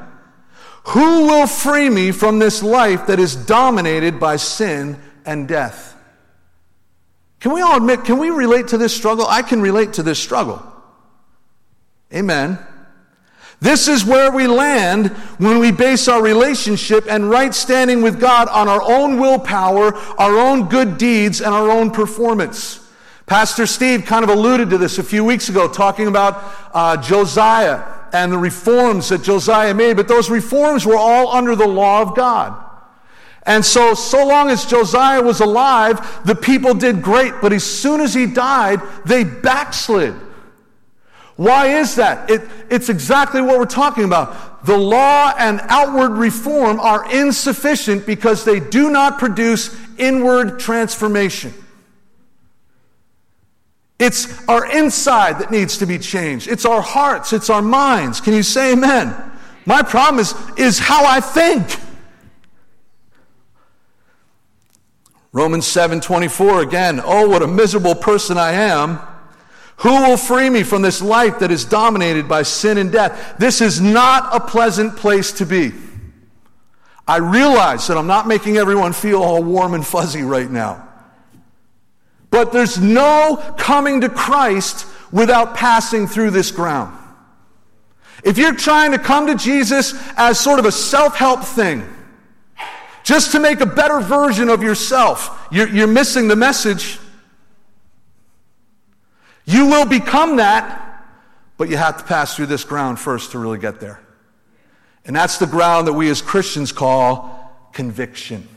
Who 0.90 1.28
will 1.28 1.48
free 1.48 1.90
me 1.90 2.12
from 2.12 2.40
this 2.40 2.62
life 2.62 3.08
that 3.08 3.20
is 3.20 3.36
dominated 3.36 4.20
by 4.20 4.36
sin 4.36 5.00
and 5.26 5.48
death? 5.48 5.96
Can 7.40 7.54
we 7.54 7.62
all 7.62 7.78
admit, 7.78 8.06
can 8.06 8.18
we 8.18 8.30
relate 8.30 8.70
to 8.70 8.78
this 8.78 8.96
struggle? 8.96 9.26
I 9.28 9.42
can 9.42 9.62
relate 9.62 9.94
to 9.94 10.04
this 10.04 10.20
struggle. 10.20 10.64
Amen. 12.14 12.60
This 13.62 13.88
is 13.88 14.06
where 14.06 14.32
we 14.32 14.48
land 14.48 15.08
when 15.38 15.60
we 15.60 15.72
base 15.72 16.08
our 16.08 16.22
relationship 16.22 17.06
and 17.10 17.30
right 17.30 17.54
standing 17.54 18.02
with 18.02 18.20
God 18.20 18.48
on 18.50 18.68
our 18.68 18.82
own 18.82 19.20
willpower, 19.20 19.96
our 20.20 20.38
own 20.38 20.68
good 20.68 20.98
deeds, 20.98 21.42
and 21.42 21.54
our 21.54 21.70
own 21.72 21.92
performance. 21.92 22.82
Pastor 23.26 23.66
Steve 23.66 24.06
kind 24.06 24.24
of 24.24 24.30
alluded 24.30 24.70
to 24.70 24.78
this 24.78 25.00
a 25.00 25.04
few 25.04 25.24
weeks 25.26 25.50
ago, 25.50 25.68
talking 25.68 26.08
about 26.08 26.44
uh, 26.74 26.98
Josiah 26.98 27.84
and 28.14 28.32
the 28.32 28.38
reforms 28.38 29.10
that 29.10 29.24
Josiah 29.24 29.74
made, 29.74 29.98
but 29.98 30.08
those 30.08 30.30
reforms 30.30 30.86
were 30.86 30.98
all 30.98 31.36
under 31.36 31.56
the 31.56 31.68
law 31.68 32.02
of 32.02 32.16
God. 32.16 32.62
And 33.44 33.64
so, 33.64 33.94
so 33.94 34.26
long 34.26 34.50
as 34.50 34.66
Josiah 34.66 35.22
was 35.22 35.40
alive, 35.40 36.24
the 36.26 36.36
people 36.36 36.74
did 36.74 37.02
great, 37.02 37.34
but 37.42 37.54
as 37.54 37.64
soon 37.64 38.02
as 38.02 38.14
he 38.14 38.26
died, 38.26 38.82
they 39.06 39.24
backslid. 39.24 40.16
Why 41.38 41.80
is 41.80 41.96
that? 41.96 42.30
It, 42.30 42.42
it's 42.70 42.90
exactly 42.90 43.42
what 43.42 43.60
we're 43.60 43.66
talking 43.66 44.06
about. 44.06 44.66
The 44.66 44.78
law 44.78 45.34
and 45.38 45.60
outward 45.64 46.12
reform 46.12 46.80
are 46.80 47.12
insufficient 47.14 48.06
because 48.06 48.46
they 48.46 48.60
do 48.60 48.90
not 48.90 49.20
produce 49.20 49.76
inward 49.98 50.60
transformation. 50.60 51.54
It's 54.00 54.48
our 54.48 54.66
inside 54.78 55.40
that 55.40 55.52
needs 55.52 55.78
to 55.78 55.86
be 55.86 55.98
changed. 56.00 56.48
It's 56.48 56.66
our 56.66 56.82
hearts, 56.82 57.34
it's 57.34 57.50
our 57.50 57.62
minds. 57.62 58.22
Can 58.22 58.34
you 58.34 58.44
say 58.44 58.74
amen? 58.74 59.14
My 59.66 59.82
problem 59.82 60.20
is, 60.20 60.34
is 60.58 60.80
how 60.80 61.06
I 61.06 61.20
think. 61.20 61.80
Romans 65.32 65.66
7:24 65.66 66.64
again, 66.64 67.02
oh 67.04 67.28
what 67.28 67.42
a 67.42 67.48
miserable 67.48 67.96
person 67.96 68.38
I 68.38 68.54
am. 68.54 69.00
Who 69.78 69.90
will 69.90 70.18
free 70.18 70.50
me 70.50 70.64
from 70.64 70.82
this 70.82 71.02
life 71.02 71.40
that 71.40 71.52
is 71.52 71.66
dominated 71.66 72.28
by 72.28 72.44
sin 72.44 72.78
and 72.78 72.92
death? 72.92 73.36
This 73.38 73.62
is 73.62 73.82
not 73.82 74.34
a 74.34 74.40
pleasant 74.40 74.96
place 74.96 75.34
to 75.34 75.46
be. 75.46 75.74
I 77.08 77.18
realize 77.18 77.88
that 77.88 77.98
I'm 77.98 78.08
not 78.08 78.28
making 78.28 78.58
everyone 78.58 78.94
feel 78.94 79.22
all 79.22 79.44
warm 79.44 79.74
and 79.74 79.86
fuzzy 79.86 80.24
right 80.24 80.50
now. 80.50 80.88
But 82.32 82.52
there's 82.52 82.80
no 82.80 83.56
coming 83.58 84.02
to 84.02 84.10
Christ 84.10 84.88
without 85.12 85.56
passing 85.56 86.08
through 86.08 86.32
this 86.32 86.52
ground. 86.52 86.98
If 88.24 88.38
you're 88.38 88.56
trying 88.56 88.92
to 88.92 88.98
come 88.98 89.28
to 89.28 89.36
Jesus 89.36 89.94
as 90.18 90.40
sort 90.40 90.60
of 90.60 90.66
a 90.66 90.72
self 90.72 91.16
help 91.16 91.44
thing, 91.44 91.88
just 93.04 93.34
to 93.34 93.40
make 93.40 93.62
a 93.62 93.68
better 93.68 94.00
version 94.00 94.50
of 94.50 94.64
yourself, 94.64 95.48
you're, 95.52 95.70
you're 95.70 95.88
missing 95.88 96.28
the 96.28 96.36
message. 96.36 97.00
You 99.46 99.68
will 99.68 99.86
become 99.86 100.38
that, 100.38 101.06
but 101.58 101.70
you 101.70 101.78
have 101.78 101.98
to 101.98 102.04
pass 102.04 102.36
through 102.36 102.48
this 102.48 102.64
ground 102.64 103.00
first 103.00 103.32
to 103.32 103.40
really 103.40 103.60
get 103.60 103.80
there. 103.80 104.02
And 105.06 105.16
that's 105.16 105.38
the 105.38 105.48
ground 105.48 105.88
that 105.88 105.94
we 105.94 106.10
as 106.10 106.22
Christians 106.22 106.72
call 106.72 107.70
conviction, 107.72 108.48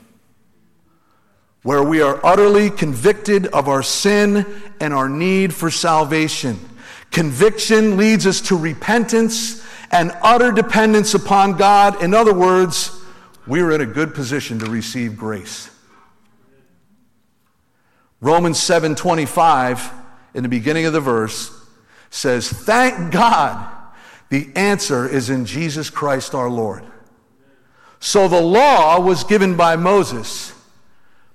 where 1.63 1.83
we 1.83 2.01
are 2.01 2.25
utterly 2.25 2.71
convicted 2.71 3.47
of 3.49 3.69
our 3.69 3.83
sin 3.83 4.47
and 4.81 4.95
our 4.95 5.09
need 5.09 5.53
for 5.53 5.71
salvation. 5.71 6.59
Conviction 7.11 7.97
leads 7.97 8.27
us 8.27 8.41
to 8.43 8.57
repentance, 8.57 9.63
and 9.91 10.13
utter 10.23 10.53
dependence 10.53 11.15
upon 11.15 11.57
God. 11.57 12.03
In 12.03 12.15
other 12.15 12.35
words, 12.35 12.93
we 13.47 13.61
are 13.61 13.73
in 13.73 13.81
a 13.81 13.87
good 13.87 14.15
position 14.15 14.59
to 14.59 14.67
receive 14.67 15.17
grace. 15.17 15.71
Romans 18.21 18.59
7:25 18.59 19.91
in 20.39 20.45
the 20.45 20.49
beginning 20.49 20.87
of 20.87 20.93
the 20.93 21.01
verse 21.01 21.51
says, 22.11 22.49
"Thank 22.49 23.11
God 23.11 23.69
the 24.29 24.49
answer 24.55 25.07
is 25.07 25.31
in 25.31 25.45
Jesus 25.45 25.91
Christ 25.91 26.33
our 26.33 26.49
Lord." 26.49 26.85
So 27.99 28.29
the 28.29 28.41
law 28.41 29.01
was 29.01 29.25
given 29.25 29.57
by 29.57 29.75
Moses, 29.75 30.53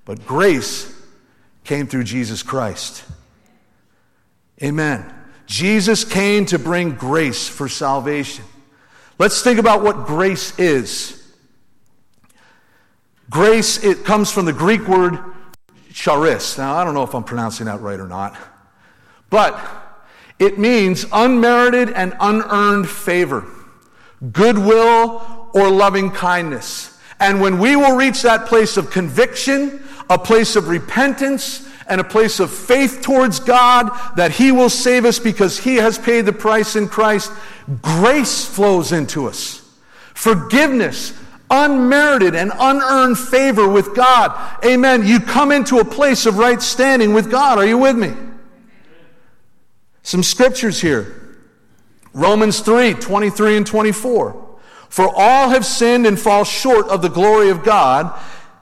but 0.05 0.25
grace 0.25 0.87
came 1.65 1.85
through 1.85 2.05
Jesus 2.05 2.43
Christ. 2.43 3.03
Amen. 4.63 5.13
Jesus 5.47 6.05
came 6.05 6.45
to 6.45 6.57
bring 6.57 6.91
grace 6.91 7.49
for 7.49 7.67
salvation. 7.67 8.45
Let's 9.19 9.41
think 9.41 9.59
about 9.59 9.83
what 9.83 10.07
grace 10.07 10.57
is. 10.57 11.21
Grace, 13.29 13.83
it 13.83 14.05
comes 14.05 14.31
from 14.31 14.45
the 14.45 14.53
Greek 14.53 14.87
word 14.87 15.19
charis. 15.91 16.57
Now, 16.57 16.77
I 16.77 16.85
don't 16.85 16.93
know 16.93 17.03
if 17.03 17.13
I'm 17.13 17.25
pronouncing 17.25 17.65
that 17.65 17.81
right 17.81 17.99
or 17.99 18.07
not, 18.07 18.37
but 19.33 19.59
it 20.37 20.59
means 20.59 21.07
unmerited 21.11 21.89
and 21.89 22.13
unearned 22.19 22.87
favor, 22.87 23.43
goodwill, 24.31 25.49
or 25.55 25.71
loving 25.71 26.11
kindness. 26.11 26.99
And 27.19 27.41
when 27.41 27.57
we 27.57 27.75
will 27.75 27.95
reach 27.95 28.21
that 28.21 28.45
place 28.45 28.77
of 28.77 28.91
conviction, 28.91 29.83
a 30.07 30.19
place 30.19 30.55
of 30.55 30.67
repentance, 30.67 31.67
and 31.87 31.99
a 31.99 32.03
place 32.03 32.39
of 32.39 32.51
faith 32.51 33.01
towards 33.01 33.39
God 33.39 33.89
that 34.17 34.33
He 34.33 34.51
will 34.51 34.69
save 34.69 35.03
us 35.03 35.17
because 35.17 35.57
He 35.57 35.77
has 35.77 35.97
paid 35.97 36.27
the 36.27 36.31
price 36.31 36.75
in 36.75 36.87
Christ, 36.87 37.31
grace 37.81 38.45
flows 38.45 38.91
into 38.91 39.27
us. 39.27 39.67
Forgiveness, 40.13 41.19
unmerited 41.49 42.35
and 42.35 42.51
unearned 42.59 43.17
favor 43.17 43.67
with 43.67 43.95
God. 43.95 44.59
Amen. 44.63 45.07
You 45.07 45.19
come 45.19 45.51
into 45.51 45.79
a 45.79 45.85
place 45.85 46.27
of 46.27 46.37
right 46.37 46.61
standing 46.61 47.15
with 47.15 47.31
God. 47.31 47.57
Are 47.57 47.65
you 47.65 47.79
with 47.79 47.97
me? 47.97 48.13
Some 50.03 50.21
scriptures 50.21 50.81
here 50.81 51.23
Romans 52.13 52.59
3 52.59 52.93
23 52.93 53.57
and 53.57 53.65
24. 53.67 54.39
For 54.89 55.11
all 55.15 55.49
have 55.49 55.65
sinned 55.65 56.05
and 56.05 56.19
fall 56.19 56.43
short 56.43 56.87
of 56.87 57.01
the 57.01 57.09
glory 57.09 57.49
of 57.49 57.63
God, 57.63 58.13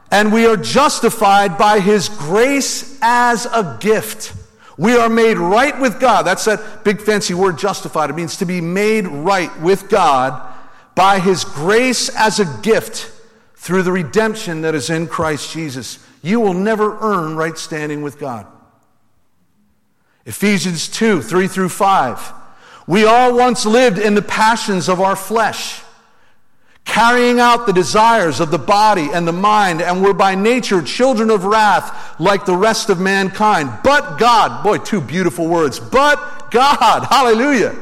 and 0.09 0.31
we 0.31 0.45
are 0.45 0.55
justified 0.55 1.57
by 1.57 1.81
his 1.81 2.07
grace 2.07 2.97
as 3.01 3.45
a 3.47 3.77
gift. 3.81 4.33
We 4.77 4.95
are 4.95 5.09
made 5.09 5.37
right 5.37 5.77
with 5.77 5.99
God. 5.99 6.23
That's 6.23 6.45
that 6.45 6.85
big 6.85 7.01
fancy 7.01 7.33
word 7.33 7.57
justified. 7.57 8.09
It 8.09 8.15
means 8.15 8.37
to 8.37 8.45
be 8.45 8.61
made 8.61 9.05
right 9.07 9.51
with 9.59 9.89
God 9.89 10.41
by 10.95 11.19
his 11.19 11.43
grace 11.43 12.09
as 12.15 12.39
a 12.39 12.45
gift 12.61 13.11
through 13.55 13.83
the 13.83 13.91
redemption 13.91 14.61
that 14.61 14.73
is 14.73 14.89
in 14.89 15.07
Christ 15.07 15.51
Jesus. 15.51 15.99
You 16.21 16.39
will 16.39 16.53
never 16.53 16.97
earn 16.99 17.35
right 17.35 17.57
standing 17.57 18.01
with 18.01 18.17
God. 18.17 18.47
Ephesians 20.25 20.87
2 20.87 21.21
3 21.21 21.47
through 21.47 21.69
5. 21.69 22.33
We 22.87 23.05
all 23.05 23.35
once 23.35 23.65
lived 23.65 23.99
in 23.99 24.15
the 24.15 24.21
passions 24.21 24.89
of 24.89 24.99
our 24.99 25.15
flesh, 25.15 25.81
carrying 26.85 27.39
out 27.39 27.65
the 27.65 27.73
desires 27.73 28.39
of 28.39 28.51
the 28.51 28.57
body 28.57 29.09
and 29.13 29.27
the 29.27 29.33
mind, 29.33 29.81
and 29.81 30.03
were 30.03 30.13
by 30.13 30.35
nature 30.35 30.81
children 30.81 31.29
of 31.29 31.45
wrath 31.45 32.19
like 32.19 32.45
the 32.45 32.55
rest 32.55 32.89
of 32.89 32.99
mankind. 32.99 33.71
But 33.83 34.17
God, 34.17 34.63
boy, 34.63 34.79
two 34.79 35.01
beautiful 35.01 35.47
words, 35.47 35.79
but 35.79 36.51
God, 36.51 37.05
hallelujah 37.09 37.75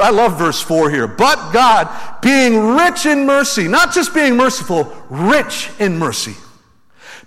I 0.00 0.10
love 0.10 0.38
verse 0.38 0.60
4 0.60 0.90
here. 0.90 1.06
But 1.06 1.52
God, 1.52 1.88
being 2.22 2.76
rich 2.76 3.04
in 3.04 3.26
mercy, 3.26 3.68
not 3.68 3.92
just 3.92 4.14
being 4.14 4.36
merciful, 4.36 4.92
rich 5.10 5.70
in 5.78 5.98
mercy. 5.98 6.34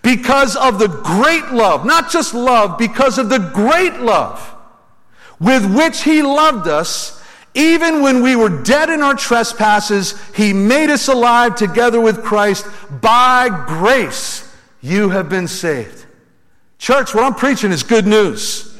Because 0.05 0.55
of 0.55 0.77
the 0.77 0.87
great 0.87 1.47
love, 1.51 1.83
not 1.83 2.11
just 2.11 2.35
love, 2.35 2.77
because 2.77 3.17
of 3.17 3.29
the 3.29 3.39
great 3.39 4.01
love 4.01 4.55
with 5.39 5.65
which 5.75 6.03
He 6.03 6.21
loved 6.21 6.67
us, 6.67 7.23
even 7.55 8.03
when 8.03 8.21
we 8.21 8.35
were 8.35 8.61
dead 8.61 8.91
in 8.91 9.01
our 9.01 9.15
trespasses, 9.15 10.13
He 10.35 10.53
made 10.53 10.91
us 10.91 11.07
alive 11.07 11.55
together 11.55 11.99
with 11.99 12.23
Christ. 12.23 12.67
By 13.01 13.49
grace, 13.67 14.55
you 14.79 15.09
have 15.09 15.27
been 15.27 15.47
saved. 15.47 16.05
Church, 16.77 17.15
what 17.15 17.23
I'm 17.23 17.33
preaching 17.33 17.71
is 17.71 17.81
good 17.81 18.05
news. 18.05 18.77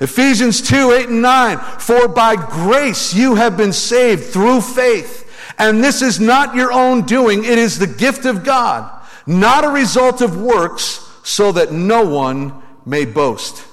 Ephesians 0.00 0.60
2 0.60 0.92
8 0.92 1.08
and 1.08 1.22
9. 1.22 1.58
For 1.78 2.08
by 2.08 2.36
grace 2.36 3.14
you 3.14 3.36
have 3.36 3.56
been 3.56 3.72
saved 3.72 4.24
through 4.24 4.60
faith. 4.60 5.22
And 5.58 5.82
this 5.82 6.02
is 6.02 6.20
not 6.20 6.54
your 6.54 6.72
own 6.72 7.06
doing, 7.06 7.42
it 7.44 7.56
is 7.56 7.78
the 7.78 7.86
gift 7.86 8.26
of 8.26 8.44
God, 8.44 8.95
not 9.26 9.64
a 9.64 9.68
result 9.68 10.20
of 10.20 10.40
works, 10.40 11.02
so 11.24 11.52
that 11.52 11.72
no 11.72 12.04
one 12.04 12.62
may 12.84 13.04
boast. 13.04 13.64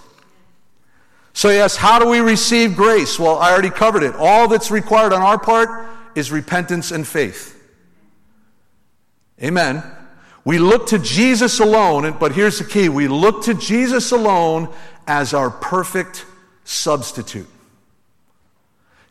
So, 1.34 1.50
yes, 1.50 1.76
how 1.76 2.00
do 2.00 2.08
we 2.08 2.20
receive 2.20 2.76
grace? 2.76 3.18
Well, 3.20 3.38
I 3.38 3.52
already 3.52 3.70
covered 3.70 4.04
it. 4.04 4.16
All 4.16 4.48
that's 4.48 4.72
required 4.72 5.14
on 5.14 5.22
our 5.22 5.40
part 5.40 5.88
is 6.16 6.32
repentance 6.32 6.92
and 6.92 7.08
faith. 7.08 7.60
Amen. 9.42 9.84
We 10.46 10.60
look 10.60 10.88
to 10.88 11.00
Jesus 11.00 11.60
alone, 11.60 12.18
but 12.20 12.34
here's 12.34 12.60
the 12.60 12.66
key 12.66 12.90
we 12.90 13.08
look 13.08 13.44
to 13.44 13.54
Jesus 13.54 14.12
alone 14.12 14.70
as 15.08 15.34
our 15.34 15.50
perfect 15.50 16.26
substitute. 16.66 17.48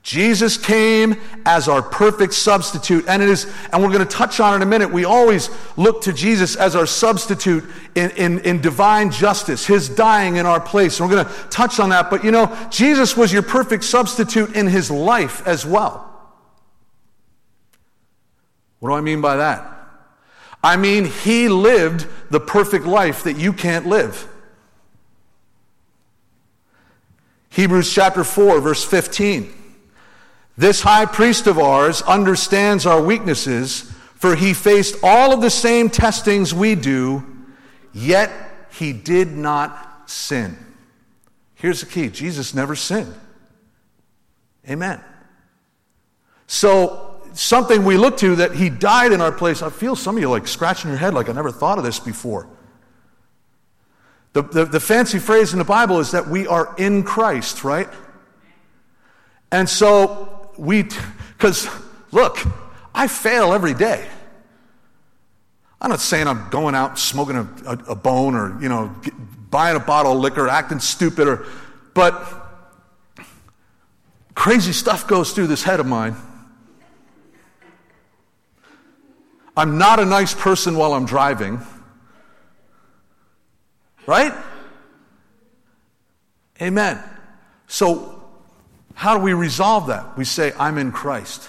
Jesus 0.03 0.57
came 0.57 1.15
as 1.47 1.69
our 1.69 1.81
perfect 1.81 2.35
substitute. 2.35 3.05
And 3.07 3.23
it 3.23 3.29
is, 3.29 3.47
and 3.73 3.83
we're 3.83 3.93
going 3.93 4.07
to 4.07 4.17
touch 4.17 4.41
on 4.41 4.53
it 4.53 4.57
in 4.57 4.63
a 4.63 4.67
minute. 4.67 4.91
We 4.91 5.05
always 5.05 5.49
look 5.77 6.03
to 6.03 6.13
Jesus 6.13 6.57
as 6.57 6.75
our 6.75 6.87
substitute 6.87 7.65
in, 7.95 8.11
in, 8.13 8.39
in 8.41 8.61
divine 8.61 9.13
justice, 9.13 9.65
his 9.65 9.89
dying 9.89 10.37
in 10.37 10.47
our 10.47 10.61
place. 10.61 10.99
And 10.99 11.09
we're 11.09 11.17
going 11.17 11.27
to 11.27 11.49
touch 11.51 11.79
on 11.79 11.91
that. 11.91 12.11
But 12.11 12.25
you 12.25 12.33
know, 12.33 12.55
Jesus 12.71 13.17
was 13.17 13.33
your 13.33 13.43
perfect 13.43 13.85
substitute 13.85 14.57
in 14.57 14.67
his 14.67 14.91
life 14.91 15.47
as 15.47 15.65
well. 15.65 16.09
What 18.81 18.89
do 18.89 18.95
I 18.95 19.01
mean 19.01 19.21
by 19.21 19.37
that? 19.37 19.69
I 20.65 20.77
mean, 20.77 21.05
he 21.05 21.49
lived 21.49 22.09
the 22.31 22.41
perfect 22.41 22.87
life 22.87 23.23
that 23.23 23.37
you 23.37 23.53
can't 23.53 23.87
live. 23.87 24.29
Hebrews 27.51 27.93
chapter 27.93 28.25
4, 28.25 28.61
verse 28.61 28.85
15. 28.85 29.62
This 30.57 30.83
high 30.83 31.07
priest 31.07 31.47
of 31.47 31.59
ours 31.59 32.03
understands 32.03 32.87
our 32.87 33.03
weaknesses, 33.03 33.91
for 34.15 34.37
he 34.37 34.53
faced 34.55 34.97
all 35.03 35.33
of 35.33 35.41
the 35.41 35.51
same 35.51 35.89
testings 35.89 36.53
we 36.53 36.75
do, 36.75 37.25
yet 37.93 38.31
he 38.71 38.93
did 38.93 39.33
not 39.33 40.11
sin. 40.11 40.57
Here's 41.55 41.81
the 41.81 41.87
key 41.87 42.09
Jesus 42.09 42.55
never 42.55 42.77
sinned. 42.77 43.15
Amen. 44.69 45.01
So, 46.47 47.21
something 47.33 47.85
we 47.85 47.97
look 47.97 48.19
to 48.19 48.37
that 48.37 48.55
he 48.55 48.69
died 48.69 49.13
in 49.13 49.21
our 49.21 49.33
place. 49.33 49.63
I 49.63 49.71
feel 49.71 49.97
some 49.97 50.17
of 50.17 50.21
you 50.21 50.29
like 50.29 50.47
scratching 50.47 50.91
your 50.91 50.99
head 50.99 51.15
like 51.15 51.29
I 51.29 51.33
never 51.33 51.51
thought 51.51 51.79
of 51.79 51.85
this 51.85 51.99
before. 51.99 52.47
The, 54.35 54.43
the, 54.43 54.65
the, 54.65 54.81
fancy 54.81 55.19
phrase 55.19 55.53
in 55.53 55.59
the 55.59 55.65
Bible 55.65 55.99
is 55.99 56.13
that 56.13 56.27
we 56.27 56.47
are 56.47 56.75
in 56.79 57.03
Christ, 57.03 57.65
right? 57.65 57.89
And 59.51 59.69
so 59.69 60.42
we, 60.57 60.85
because 61.37 61.69
look, 62.11 62.39
I 62.95 63.09
fail 63.09 63.53
every 63.53 63.75
day. 63.75 64.09
I'm 65.81 65.91
not 65.91 66.01
saying 66.01 66.29
I'm 66.29 66.49
going 66.51 66.75
out 66.75 66.99
smoking 66.99 67.37
a, 67.37 67.49
a, 67.67 67.73
a 67.91 67.95
bone 67.95 68.35
or, 68.35 68.61
you 68.63 68.69
know, 68.69 68.95
get, 69.03 69.15
buying 69.51 69.77
a 69.77 69.81
bottle 69.81 70.13
of 70.13 70.19
liquor, 70.19 70.49
acting 70.49 70.79
stupid, 70.79 71.27
or, 71.27 71.47
but 71.93 72.15
crazy 74.35 74.73
stuff 74.73 75.07
goes 75.07 75.33
through 75.33 75.49
this 75.49 75.63
head 75.63 75.81
of 75.81 75.87
mine. 75.87 76.17
I'm 79.57 79.77
not 79.77 80.01
a 80.01 80.05
nice 80.05 80.35
person 80.35 80.77
while 80.77 80.95
I'm 80.95 81.05
driving. 81.05 81.61
Right? 84.07 84.33
Amen. 86.61 87.03
So, 87.67 88.12
how 88.95 89.17
do 89.17 89.23
we 89.23 89.33
resolve 89.33 89.87
that? 89.89 90.17
We 90.17 90.25
say, 90.25 90.53
I'm 90.59 90.79
in 90.79 90.93
Christ. 90.93 91.49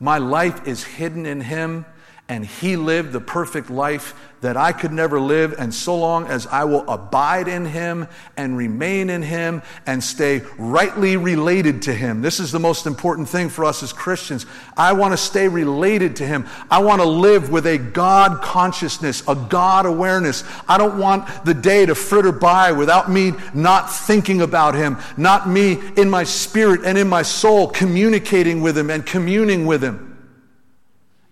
My 0.00 0.18
life 0.18 0.66
is 0.66 0.84
hidden 0.84 1.26
in 1.26 1.40
Him, 1.40 1.86
and 2.28 2.44
he 2.44 2.76
lived 2.76 3.12
the 3.12 3.20
perfect 3.20 3.68
life 3.68 4.14
that 4.40 4.56
I 4.56 4.72
could 4.72 4.92
never 4.92 5.20
live. 5.20 5.54
And 5.58 5.72
so 5.74 5.96
long 5.96 6.26
as 6.26 6.46
I 6.46 6.64
will 6.64 6.88
abide 6.88 7.48
in 7.48 7.66
him 7.66 8.08
and 8.36 8.56
remain 8.56 9.10
in 9.10 9.22
him 9.22 9.62
and 9.86 10.02
stay 10.02 10.42
rightly 10.58 11.18
related 11.18 11.82
to 11.82 11.94
him, 11.94 12.22
this 12.22 12.40
is 12.40 12.50
the 12.50 12.58
most 12.58 12.86
important 12.86 13.28
thing 13.28 13.50
for 13.50 13.64
us 13.64 13.82
as 13.82 13.92
Christians. 13.92 14.46
I 14.76 14.94
want 14.94 15.12
to 15.12 15.18
stay 15.18 15.48
related 15.48 16.16
to 16.16 16.26
him. 16.26 16.46
I 16.70 16.82
want 16.82 17.02
to 17.02 17.08
live 17.08 17.50
with 17.50 17.66
a 17.66 17.76
God 17.76 18.42
consciousness, 18.42 19.22
a 19.28 19.34
God 19.34 19.84
awareness. 19.84 20.44
I 20.66 20.78
don't 20.78 20.98
want 20.98 21.26
the 21.44 21.54
day 21.54 21.84
to 21.84 21.94
fritter 21.94 22.32
by 22.32 22.72
without 22.72 23.10
me 23.10 23.32
not 23.52 23.92
thinking 23.92 24.40
about 24.40 24.74
him, 24.74 24.98
not 25.18 25.46
me 25.48 25.78
in 25.96 26.08
my 26.08 26.24
spirit 26.24 26.82
and 26.84 26.96
in 26.96 27.08
my 27.08 27.22
soul 27.22 27.68
communicating 27.68 28.62
with 28.62 28.76
him 28.76 28.88
and 28.88 29.04
communing 29.04 29.66
with 29.66 29.84
him. 29.84 30.10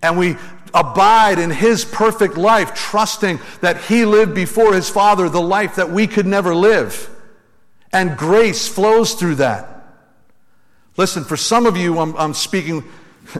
And 0.03 0.19
we 0.19 0.37
abide 0.75 1.39
in 1.39 1.51
his 1.51 1.85
perfect 1.85 2.37
life, 2.37 2.75
trusting 2.75 3.41
that 3.61 3.79
he 3.83 4.05
lived 4.05 4.35
before 4.35 4.75
his 4.75 4.89
Father 4.89 5.29
the 5.29 5.41
life 5.41 5.77
that 5.77 5.91
we 5.91 6.07
could 6.07 6.27
never 6.27 6.55
live. 6.55 7.09
And 7.93 8.17
grace 8.17 8.69
flows 8.69 9.15
through 9.15 9.37
that. 9.37 9.69
Listen, 10.97 11.25
for 11.25 11.37
some 11.37 11.67
of 11.67 11.77
you, 11.77 11.99
I'm, 11.99 12.17
I'm 12.17 12.35
speaking, 12.35 12.85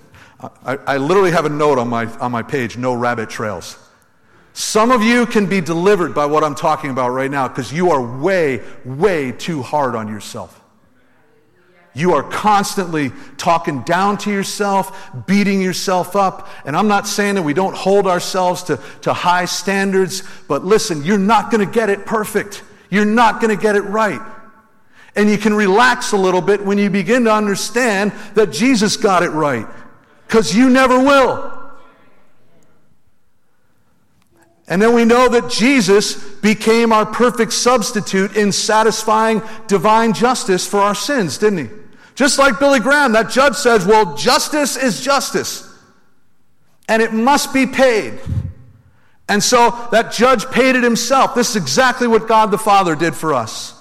I, 0.65 0.77
I 0.87 0.97
literally 0.99 1.31
have 1.31 1.45
a 1.45 1.51
note 1.51 1.79
on 1.79 1.89
my, 1.89 2.07
on 2.19 2.33
my 2.33 2.43
page 2.43 2.77
no 2.77 2.95
rabbit 2.95 3.31
trails. 3.31 3.79
Some 4.55 4.91
of 4.91 5.03
you 5.03 5.25
can 5.25 5.47
be 5.47 5.61
delivered 5.61 6.15
by 6.15 6.27
what 6.27 6.45
I'm 6.45 6.55
talking 6.55 6.91
about 6.91 7.11
right 7.11 7.31
now 7.31 7.49
because 7.49 7.73
you 7.73 7.91
are 7.91 8.19
way, 8.19 8.63
way 8.85 9.33
too 9.33 9.63
hard 9.63 9.95
on 9.95 10.09
yourself. 10.09 10.62
You 11.95 12.15
are 12.15 12.23
constantly 12.23 13.13
talking 13.37 13.83
down 13.83 14.17
to 14.19 14.31
yourself, 14.31 15.11
beating 15.27 15.61
yourself 15.61 16.17
up. 16.17 16.49
And 16.65 16.75
I'm 16.75 16.89
not 16.89 17.07
saying 17.07 17.35
that 17.35 17.43
we 17.43 17.53
don't 17.53 17.77
hold 17.77 18.07
ourselves 18.07 18.63
to, 18.65 18.81
to 19.03 19.13
high 19.13 19.45
standards, 19.45 20.23
but 20.49 20.65
listen, 20.65 21.05
you're 21.05 21.19
not 21.19 21.51
going 21.51 21.67
to 21.67 21.71
get 21.71 21.91
it 21.91 22.07
perfect. 22.07 22.63
You're 22.89 23.05
not 23.05 23.41
going 23.43 23.55
to 23.55 23.63
get 23.63 23.77
it 23.77 23.83
right. 23.83 24.21
And 25.15 25.29
you 25.29 25.37
can 25.37 25.53
relax 25.53 26.13
a 26.13 26.17
little 26.17 26.41
bit 26.41 26.65
when 26.65 26.79
you 26.79 26.89
begin 26.89 27.25
to 27.25 27.33
understand 27.33 28.13
that 28.35 28.51
Jesus 28.51 28.97
got 28.97 29.23
it 29.23 29.31
right, 29.31 29.67
because 30.27 30.57
you 30.57 30.71
never 30.71 30.99
will. 30.99 31.59
And 34.67 34.81
then 34.81 34.95
we 34.95 35.05
know 35.05 35.29
that 35.29 35.51
Jesus 35.51 36.15
became 36.37 36.93
our 36.93 37.05
perfect 37.05 37.53
substitute 37.53 38.35
in 38.35 38.53
satisfying 38.53 39.43
divine 39.67 40.15
justice 40.15 40.67
for 40.67 40.81
our 40.81 40.95
sins, 40.95 41.37
didn't 41.37 41.69
he? 41.69 41.82
Just 42.15 42.39
like 42.39 42.59
Billy 42.59 42.81
Graham, 42.81 43.13
that 43.13 43.31
judge 43.31 43.55
says, 43.55 43.87
well, 43.87 44.17
justice 44.17 44.77
is 44.77 45.01
justice. 45.01 45.69
And 46.89 47.01
it 47.01 47.13
must 47.13 47.55
be 47.55 47.67
paid. 47.67 48.21
And 49.29 49.43
so 49.43 49.89
that 49.93 50.13
judge 50.13 50.51
paid 50.51 50.77
it 50.77 50.85
himself. 50.85 51.35
This 51.35 51.51
is 51.51 51.57
exactly 51.57 52.07
what 52.07 52.29
God 52.29 52.51
the 52.51 52.59
Father 52.59 52.95
did 52.95 53.15
for 53.15 53.33
us 53.33 53.81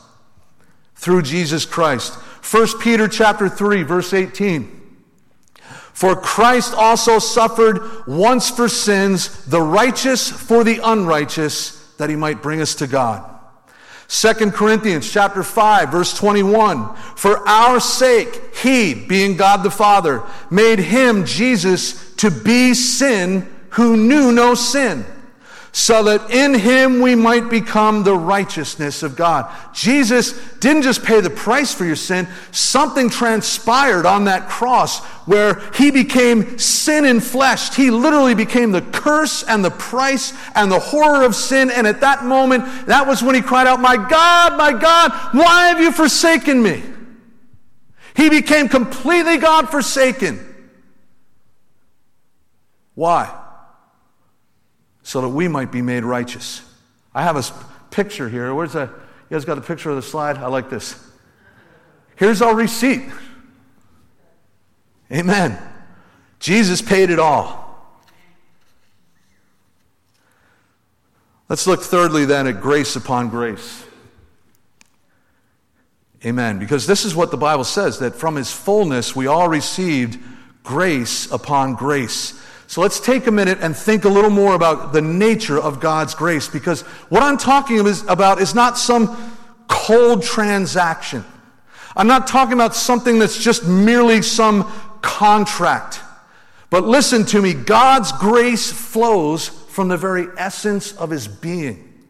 through 0.95 1.23
Jesus 1.23 1.65
Christ. 1.65 2.13
1 2.13 2.79
Peter 2.79 3.07
chapter 3.07 3.49
3 3.49 3.83
verse 3.83 4.13
18. 4.13 4.79
For 5.93 6.15
Christ 6.15 6.73
also 6.73 7.19
suffered 7.19 8.07
once 8.07 8.49
for 8.49 8.69
sins, 8.69 9.45
the 9.45 9.61
righteous 9.61 10.29
for 10.29 10.63
the 10.63 10.79
unrighteous, 10.83 11.95
that 11.97 12.09
he 12.09 12.15
might 12.15 12.41
bring 12.41 12.61
us 12.61 12.75
to 12.75 12.87
God. 12.87 13.30
2 14.11 14.51
Corinthians 14.51 15.09
chapter 15.09 15.41
5 15.41 15.89
verse 15.89 16.13
21 16.13 16.93
For 17.15 17.47
our 17.47 17.79
sake 17.79 18.57
he 18.57 18.93
being 18.93 19.37
God 19.37 19.63
the 19.63 19.71
Father 19.71 20.21
made 20.49 20.79
him 20.79 21.23
Jesus 21.23 22.13
to 22.15 22.29
be 22.29 22.73
sin 22.73 23.47
who 23.69 23.95
knew 23.95 24.33
no 24.33 24.53
sin 24.53 25.05
so 25.73 26.03
that 26.03 26.29
in 26.29 26.53
him 26.53 26.99
we 26.99 27.15
might 27.15 27.49
become 27.49 28.03
the 28.03 28.15
righteousness 28.15 29.03
of 29.03 29.15
God. 29.15 29.49
Jesus 29.73 30.33
didn't 30.57 30.81
just 30.81 31.03
pay 31.03 31.21
the 31.21 31.29
price 31.29 31.73
for 31.73 31.85
your 31.85 31.95
sin, 31.95 32.27
something 32.51 33.09
transpired 33.09 34.05
on 34.05 34.25
that 34.25 34.49
cross 34.49 34.99
where 35.25 35.61
he 35.75 35.89
became 35.89 36.59
sin 36.59 37.05
in 37.05 37.21
flesh. 37.21 37.73
He 37.73 37.89
literally 37.89 38.35
became 38.35 38.71
the 38.71 38.81
curse 38.81 39.43
and 39.43 39.63
the 39.63 39.71
price 39.71 40.33
and 40.55 40.69
the 40.69 40.79
horror 40.79 41.23
of 41.23 41.35
sin. 41.35 41.71
And 41.71 41.87
at 41.87 42.01
that 42.01 42.25
moment, 42.25 42.87
that 42.87 43.07
was 43.07 43.23
when 43.23 43.35
he 43.35 43.41
cried 43.41 43.67
out, 43.67 43.79
My 43.79 43.95
God, 43.95 44.57
my 44.57 44.73
God, 44.73 45.11
why 45.33 45.69
have 45.69 45.79
you 45.79 45.93
forsaken 45.93 46.61
me? 46.61 46.83
He 48.13 48.29
became 48.29 48.67
completely 48.67 49.37
God 49.37 49.69
forsaken. 49.69 50.47
Why? 52.93 53.40
So 55.03 55.21
that 55.21 55.29
we 55.29 55.47
might 55.47 55.71
be 55.71 55.81
made 55.81 56.03
righteous. 56.03 56.61
I 57.13 57.23
have 57.23 57.35
a 57.35 57.43
picture 57.91 58.29
here. 58.29 58.53
Where's 58.53 58.73
that? 58.73 58.89
You 58.89 59.35
guys 59.35 59.45
got 59.45 59.57
a 59.57 59.61
picture 59.61 59.89
of 59.89 59.95
the 59.95 60.01
slide? 60.01 60.37
I 60.37 60.47
like 60.47 60.69
this. 60.69 60.95
Here's 62.15 62.41
our 62.41 62.55
receipt. 62.55 63.03
Amen. 65.11 65.57
Jesus 66.39 66.81
paid 66.81 67.09
it 67.09 67.19
all. 67.19 67.61
Let's 71.49 71.67
look 71.67 71.81
thirdly 71.81 72.25
then 72.25 72.47
at 72.47 72.61
grace 72.61 72.95
upon 72.95 73.29
grace. 73.29 73.83
Amen. 76.25 76.59
Because 76.59 76.87
this 76.87 77.03
is 77.03 77.15
what 77.15 77.31
the 77.31 77.37
Bible 77.37 77.63
says 77.63 77.99
that 77.99 78.15
from 78.15 78.35
his 78.35 78.51
fullness 78.51 79.15
we 79.15 79.27
all 79.27 79.49
received 79.49 80.19
grace 80.63 81.29
upon 81.31 81.75
grace. 81.75 82.40
So 82.71 82.79
let's 82.79 83.01
take 83.01 83.27
a 83.27 83.31
minute 83.31 83.57
and 83.59 83.75
think 83.75 84.05
a 84.05 84.09
little 84.09 84.29
more 84.29 84.55
about 84.55 84.93
the 84.93 85.01
nature 85.01 85.59
of 85.59 85.81
God's 85.81 86.15
grace 86.15 86.47
because 86.47 86.83
what 87.09 87.21
I'm 87.21 87.37
talking 87.37 87.85
about 88.07 88.39
is 88.39 88.55
not 88.55 88.77
some 88.77 89.37
cold 89.67 90.23
transaction. 90.23 91.25
I'm 91.97 92.07
not 92.07 92.27
talking 92.27 92.53
about 92.53 92.73
something 92.73 93.19
that's 93.19 93.37
just 93.37 93.65
merely 93.65 94.21
some 94.21 94.71
contract. 95.01 95.99
But 96.69 96.85
listen 96.85 97.25
to 97.25 97.41
me 97.41 97.53
God's 97.53 98.13
grace 98.13 98.71
flows 98.71 99.49
from 99.49 99.89
the 99.89 99.97
very 99.97 100.27
essence 100.37 100.93
of 100.93 101.09
his 101.09 101.27
being. 101.27 102.07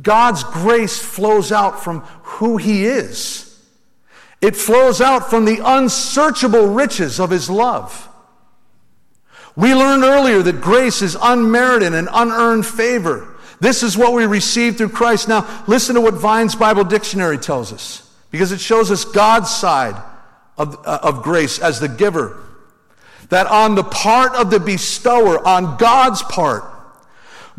God's 0.00 0.42
grace 0.42 0.98
flows 0.98 1.52
out 1.52 1.84
from 1.84 2.00
who 2.22 2.56
he 2.56 2.86
is. 2.86 3.60
It 4.40 4.56
flows 4.56 5.02
out 5.02 5.28
from 5.28 5.44
the 5.44 5.60
unsearchable 5.62 6.68
riches 6.68 7.20
of 7.20 7.28
his 7.28 7.50
love. 7.50 8.06
We 9.56 9.74
learned 9.74 10.04
earlier 10.04 10.42
that 10.42 10.60
grace 10.60 11.02
is 11.02 11.16
unmerited 11.20 11.92
and 11.94 12.08
unearned 12.12 12.66
favor. 12.66 13.28
This 13.60 13.82
is 13.82 13.96
what 13.96 14.12
we 14.14 14.24
receive 14.24 14.76
through 14.76 14.90
Christ. 14.90 15.28
Now, 15.28 15.64
listen 15.66 15.94
to 15.96 16.00
what 16.00 16.14
Vine's 16.14 16.54
Bible 16.54 16.84
Dictionary 16.84 17.36
tells 17.36 17.72
us, 17.72 18.10
because 18.30 18.52
it 18.52 18.60
shows 18.60 18.90
us 18.90 19.04
God's 19.04 19.50
side 19.50 20.00
of, 20.56 20.76
uh, 20.86 21.00
of 21.02 21.22
grace 21.22 21.58
as 21.58 21.80
the 21.80 21.88
giver. 21.88 22.38
That 23.28 23.46
on 23.46 23.74
the 23.74 23.84
part 23.84 24.34
of 24.34 24.50
the 24.50 24.60
bestower, 24.60 25.46
on 25.46 25.76
God's 25.76 26.22
part, 26.22 26.64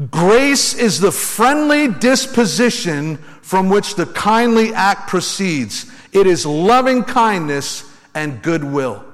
grace 0.09 0.73
is 0.73 0.99
the 0.99 1.11
friendly 1.11 1.87
disposition 1.87 3.17
from 3.41 3.69
which 3.69 3.95
the 3.95 4.05
kindly 4.07 4.73
act 4.73 5.07
proceeds. 5.07 5.85
It 6.13 6.25
is 6.25 6.45
loving 6.45 7.03
kindness 7.03 7.89
and 8.15 8.41
goodwill. 8.41 9.05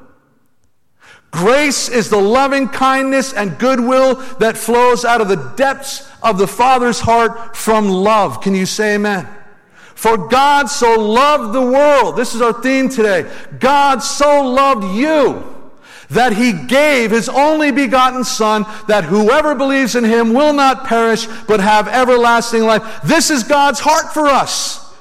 Grace 1.37 1.87
is 1.87 2.09
the 2.09 2.17
loving 2.17 2.67
kindness 2.67 3.31
and 3.31 3.59
goodwill 3.59 4.15
that 4.39 4.57
flows 4.57 5.05
out 5.05 5.21
of 5.21 5.27
the 5.27 5.53
depths 5.55 6.09
of 6.23 6.39
the 6.39 6.47
Father's 6.47 6.99
heart 6.99 7.55
from 7.55 7.89
love. 7.89 8.41
Can 8.41 8.55
you 8.55 8.65
say 8.65 8.95
amen? 8.95 9.27
For 9.93 10.17
God 10.17 10.65
so 10.65 10.99
loved 10.99 11.53
the 11.53 11.61
world. 11.61 12.15
This 12.15 12.33
is 12.33 12.41
our 12.41 12.53
theme 12.53 12.89
today. 12.89 13.31
God 13.59 13.99
so 13.99 14.43
loved 14.49 14.95
you 14.97 15.43
that 16.09 16.33
he 16.33 16.53
gave 16.53 17.11
his 17.11 17.29
only 17.29 17.71
begotten 17.71 18.23
Son, 18.23 18.65
that 18.87 19.03
whoever 19.03 19.53
believes 19.53 19.95
in 19.95 20.05
him 20.05 20.33
will 20.33 20.53
not 20.53 20.87
perish, 20.87 21.27
but 21.47 21.59
have 21.59 21.87
everlasting 21.87 22.63
life. 22.63 23.01
This 23.03 23.29
is 23.29 23.43
God's 23.43 23.79
heart 23.79 24.11
for 24.11 24.25
us. 24.25 24.91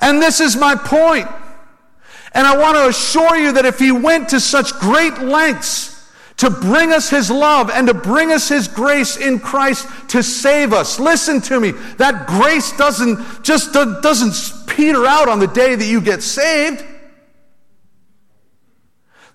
And 0.00 0.20
this 0.20 0.40
is 0.40 0.56
my 0.56 0.74
point. 0.74 1.28
And 2.32 2.46
I 2.46 2.56
want 2.56 2.76
to 2.76 2.88
assure 2.88 3.36
you 3.36 3.52
that 3.52 3.64
if 3.64 3.78
he 3.78 3.90
went 3.90 4.30
to 4.30 4.40
such 4.40 4.72
great 4.74 5.18
lengths 5.18 5.94
to 6.38 6.50
bring 6.50 6.92
us 6.92 7.10
his 7.10 7.30
love 7.30 7.70
and 7.70 7.88
to 7.88 7.94
bring 7.94 8.30
us 8.32 8.48
his 8.48 8.68
grace 8.68 9.16
in 9.16 9.40
Christ 9.40 9.88
to 10.10 10.22
save 10.22 10.72
us, 10.72 11.00
listen 11.00 11.40
to 11.42 11.58
me, 11.58 11.72
that 11.96 12.26
grace 12.26 12.76
doesn't 12.76 13.42
just 13.42 13.72
doesn't 13.72 14.68
peter 14.68 15.06
out 15.06 15.28
on 15.28 15.40
the 15.40 15.46
day 15.46 15.74
that 15.74 15.86
you 15.86 16.00
get 16.00 16.22
saved. 16.22 16.84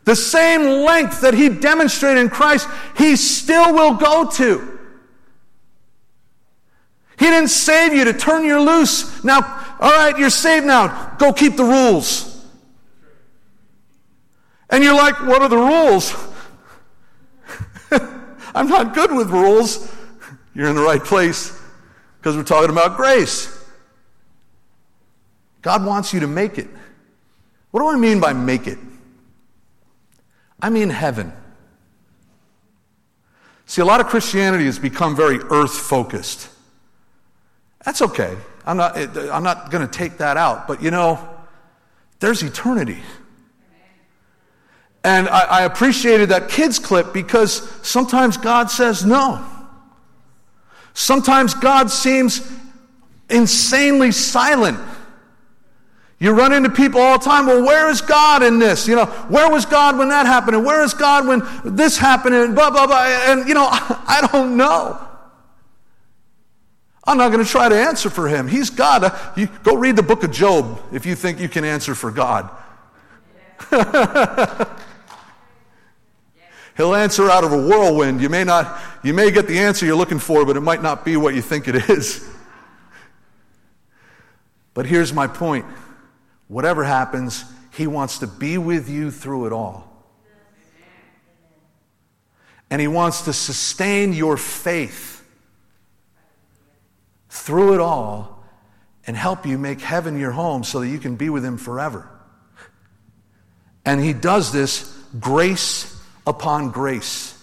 The 0.06 0.15
same 0.15 0.84
length 0.84 1.21
that 1.21 1.34
he 1.34 1.49
demonstrated 1.49 2.21
in 2.21 2.29
Christ, 2.29 2.67
he 2.97 3.15
still 3.15 3.73
will 3.73 3.95
go 3.95 4.29
to. 4.32 4.79
He 7.17 7.25
didn't 7.25 7.49
save 7.49 7.93
you 7.93 8.06
to 8.06 8.13
turn 8.13 8.43
you 8.43 8.60
loose. 8.60 9.23
Now, 9.23 9.38
all 9.79 9.91
right, 9.91 10.17
you're 10.17 10.29
saved 10.29 10.65
now. 10.65 11.15
Go 11.17 11.32
keep 11.32 11.56
the 11.56 11.63
rules. 11.63 12.33
And 14.73 14.83
you're 14.83 14.95
like, 14.95 15.21
what 15.21 15.43
are 15.43 15.49
the 15.49 15.55
rules? 15.55 16.15
I'm 18.55 18.67
not 18.67 18.95
good 18.95 19.12
with 19.12 19.29
rules. 19.29 19.88
You're 20.55 20.67
in 20.67 20.75
the 20.75 20.81
right 20.81 21.03
place 21.03 21.55
because 22.17 22.36
we're 22.36 22.41
talking 22.41 22.71
about 22.71 22.97
grace. 22.97 23.55
God 25.62 25.86
wants 25.86 26.12
you 26.12 26.21
to 26.21 26.27
make 26.27 26.57
it. 26.57 26.67
What 27.69 27.81
do 27.81 27.88
I 27.88 27.97
mean 27.97 28.19
by 28.19 28.33
make 28.33 28.65
it? 28.65 28.79
I 30.59 30.71
mean 30.71 30.89
heaven. 30.89 31.33
See, 33.67 33.83
a 33.83 33.86
lot 33.86 34.01
of 34.01 34.07
Christianity 34.07 34.65
has 34.65 34.79
become 34.79 35.15
very 35.15 35.38
earth 35.38 35.77
focused. 35.77 36.49
That's 37.86 38.01
okay. 38.01 38.36
I'm 38.65 38.77
not, 38.77 38.97
I'm 38.97 39.43
not 39.43 39.69
going 39.69 39.88
to 39.88 39.97
take 39.97 40.17
that 40.17 40.36
out. 40.36 40.67
But 40.67 40.81
you 40.81 40.89
know, 40.89 41.19
there's 42.19 42.41
eternity. 42.41 43.03
And 45.04 45.28
I, 45.28 45.42
I 45.42 45.62
appreciated 45.63 46.30
that 46.30 46.50
kids 46.50 46.80
clip 46.80 47.13
because 47.13 47.70
sometimes 47.86 48.38
God 48.38 48.72
says 48.72 49.06
no. 49.06 49.46
Sometimes 50.94 51.54
God 51.54 51.89
seems 51.89 52.50
insanely 53.30 54.12
silent. 54.12 54.80
You 56.20 56.32
run 56.32 56.54
into 56.54 56.70
people 56.70 57.02
all 57.02 57.18
the 57.18 57.26
time. 57.26 57.48
Well, 57.48 57.66
where 57.66 57.89
is 57.89 58.00
God 58.00 58.44
in 58.44 58.60
this? 58.60 58.88
You 58.88 58.96
know, 58.96 59.06
where 59.06 59.50
was 59.50 59.66
God 59.66 59.98
when 59.98 60.08
that 60.10 60.26
happened? 60.26 60.56
And 60.56 60.66
where 60.66 60.82
is 60.82 60.94
God 60.94 61.28
when 61.28 61.42
this 61.66 61.98
happened? 61.98 62.36
And 62.36 62.56
blah, 62.56 62.70
blah, 62.70 62.88
blah. 62.88 63.04
And, 63.04 63.46
you 63.48 63.54
know, 63.54 63.68
I 63.72 64.26
don't 64.32 64.56
know. 64.56 65.06
I'm 67.06 67.18
not 67.18 67.34
going 67.34 67.44
to 67.44 67.52
try 67.52 67.68
to 67.68 67.76
answer 67.76 68.10
for 68.10 68.30
him. 68.30 68.48
He's 68.48 68.70
God. 68.70 69.04
Uh, 69.04 69.34
you, 69.36 69.50
go 69.63 69.76
read 69.76 69.98
the 69.98 70.04
book 70.04 70.24
of 70.24 70.32
Job 70.32 70.82
if 70.94 71.06
you 71.06 71.16
think 71.16 71.42
you 71.42 71.50
can 71.50 71.66
answer 71.66 71.94
for 71.94 72.10
God. 72.10 72.50
He'll 76.75 76.95
answer 76.95 77.29
out 77.29 77.43
of 77.43 77.53
a 77.53 77.57
whirlwind. 77.57 78.21
You 78.21 78.29
may 78.29 78.43
not, 78.43 78.81
you 79.03 79.13
may 79.13 79.29
get 79.29 79.47
the 79.47 79.59
answer 79.59 79.86
you're 79.86 79.95
looking 79.95 80.19
for, 80.19 80.45
but 80.45 80.57
it 80.57 80.62
might 80.62 80.81
not 80.81 81.05
be 81.05 81.17
what 81.17 81.36
you 81.36 81.41
think 81.41 81.67
it 81.67 81.75
is. 81.89 82.27
But 84.73 84.88
here's 84.88 85.13
my 85.13 85.27
point. 85.27 85.65
Whatever 86.47 86.83
happens, 86.83 87.45
he 87.73 87.88
wants 87.88 88.19
to 88.19 88.27
be 88.27 88.57
with 88.57 88.89
you 88.89 89.12
through 89.12 89.45
it 89.45 89.53
all. 89.53 89.89
And 92.69 92.81
he 92.81 92.88
wants 92.88 93.23
to 93.23 93.33
sustain 93.33 94.13
your 94.13 94.36
faith 94.36 95.23
through 97.29 97.75
it 97.75 97.79
all 97.79 98.43
and 99.05 99.15
help 99.15 99.45
you 99.45 99.59
make 99.59 99.79
heaven 99.79 100.17
your 100.17 100.31
home 100.31 100.63
so 100.63 100.79
that 100.79 100.88
you 100.88 100.97
can 100.97 101.15
be 101.15 101.29
with 101.29 101.45
him 101.45 101.57
forever. 101.57 102.09
And 103.86 104.01
he 104.01 104.13
does 104.13 104.51
this 104.51 104.97
grace 105.19 105.92
upon 106.25 106.71
grace. 106.71 107.38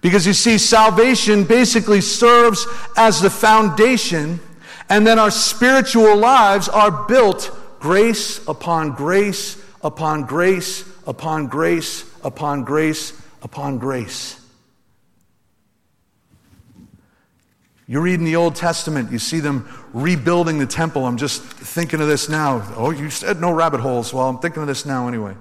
Because 0.00 0.26
you 0.26 0.32
see, 0.32 0.56
salvation 0.58 1.44
basically 1.44 2.00
serves 2.00 2.66
as 2.96 3.20
the 3.20 3.30
foundation, 3.30 4.40
and 4.88 5.06
then 5.06 5.18
our 5.18 5.30
spiritual 5.30 6.16
lives 6.16 6.68
are 6.68 7.06
built 7.06 7.56
grace 7.80 8.46
upon 8.46 8.92
grace 8.92 9.62
upon 9.82 10.24
grace 10.24 10.84
upon 11.06 11.46
grace 11.46 12.04
upon 12.22 12.64
grace 12.64 13.12
upon 13.42 13.78
grace. 13.78 14.36
You 17.86 18.00
read 18.00 18.20
in 18.20 18.24
the 18.24 18.36
Old 18.36 18.54
Testament, 18.54 19.10
you 19.10 19.18
see 19.18 19.40
them 19.40 19.68
rebuilding 19.92 20.58
the 20.58 20.66
temple. 20.66 21.06
I'm 21.06 21.16
just 21.16 21.42
thinking 21.42 22.00
of 22.00 22.06
this 22.06 22.28
now. 22.28 22.62
Oh, 22.76 22.90
you 22.90 23.10
said 23.10 23.40
no 23.40 23.50
rabbit 23.50 23.80
holes. 23.80 24.14
Well, 24.14 24.28
I'm 24.28 24.38
thinking 24.38 24.62
of 24.62 24.68
this 24.68 24.86
now 24.86 25.08
anyway. 25.08 25.34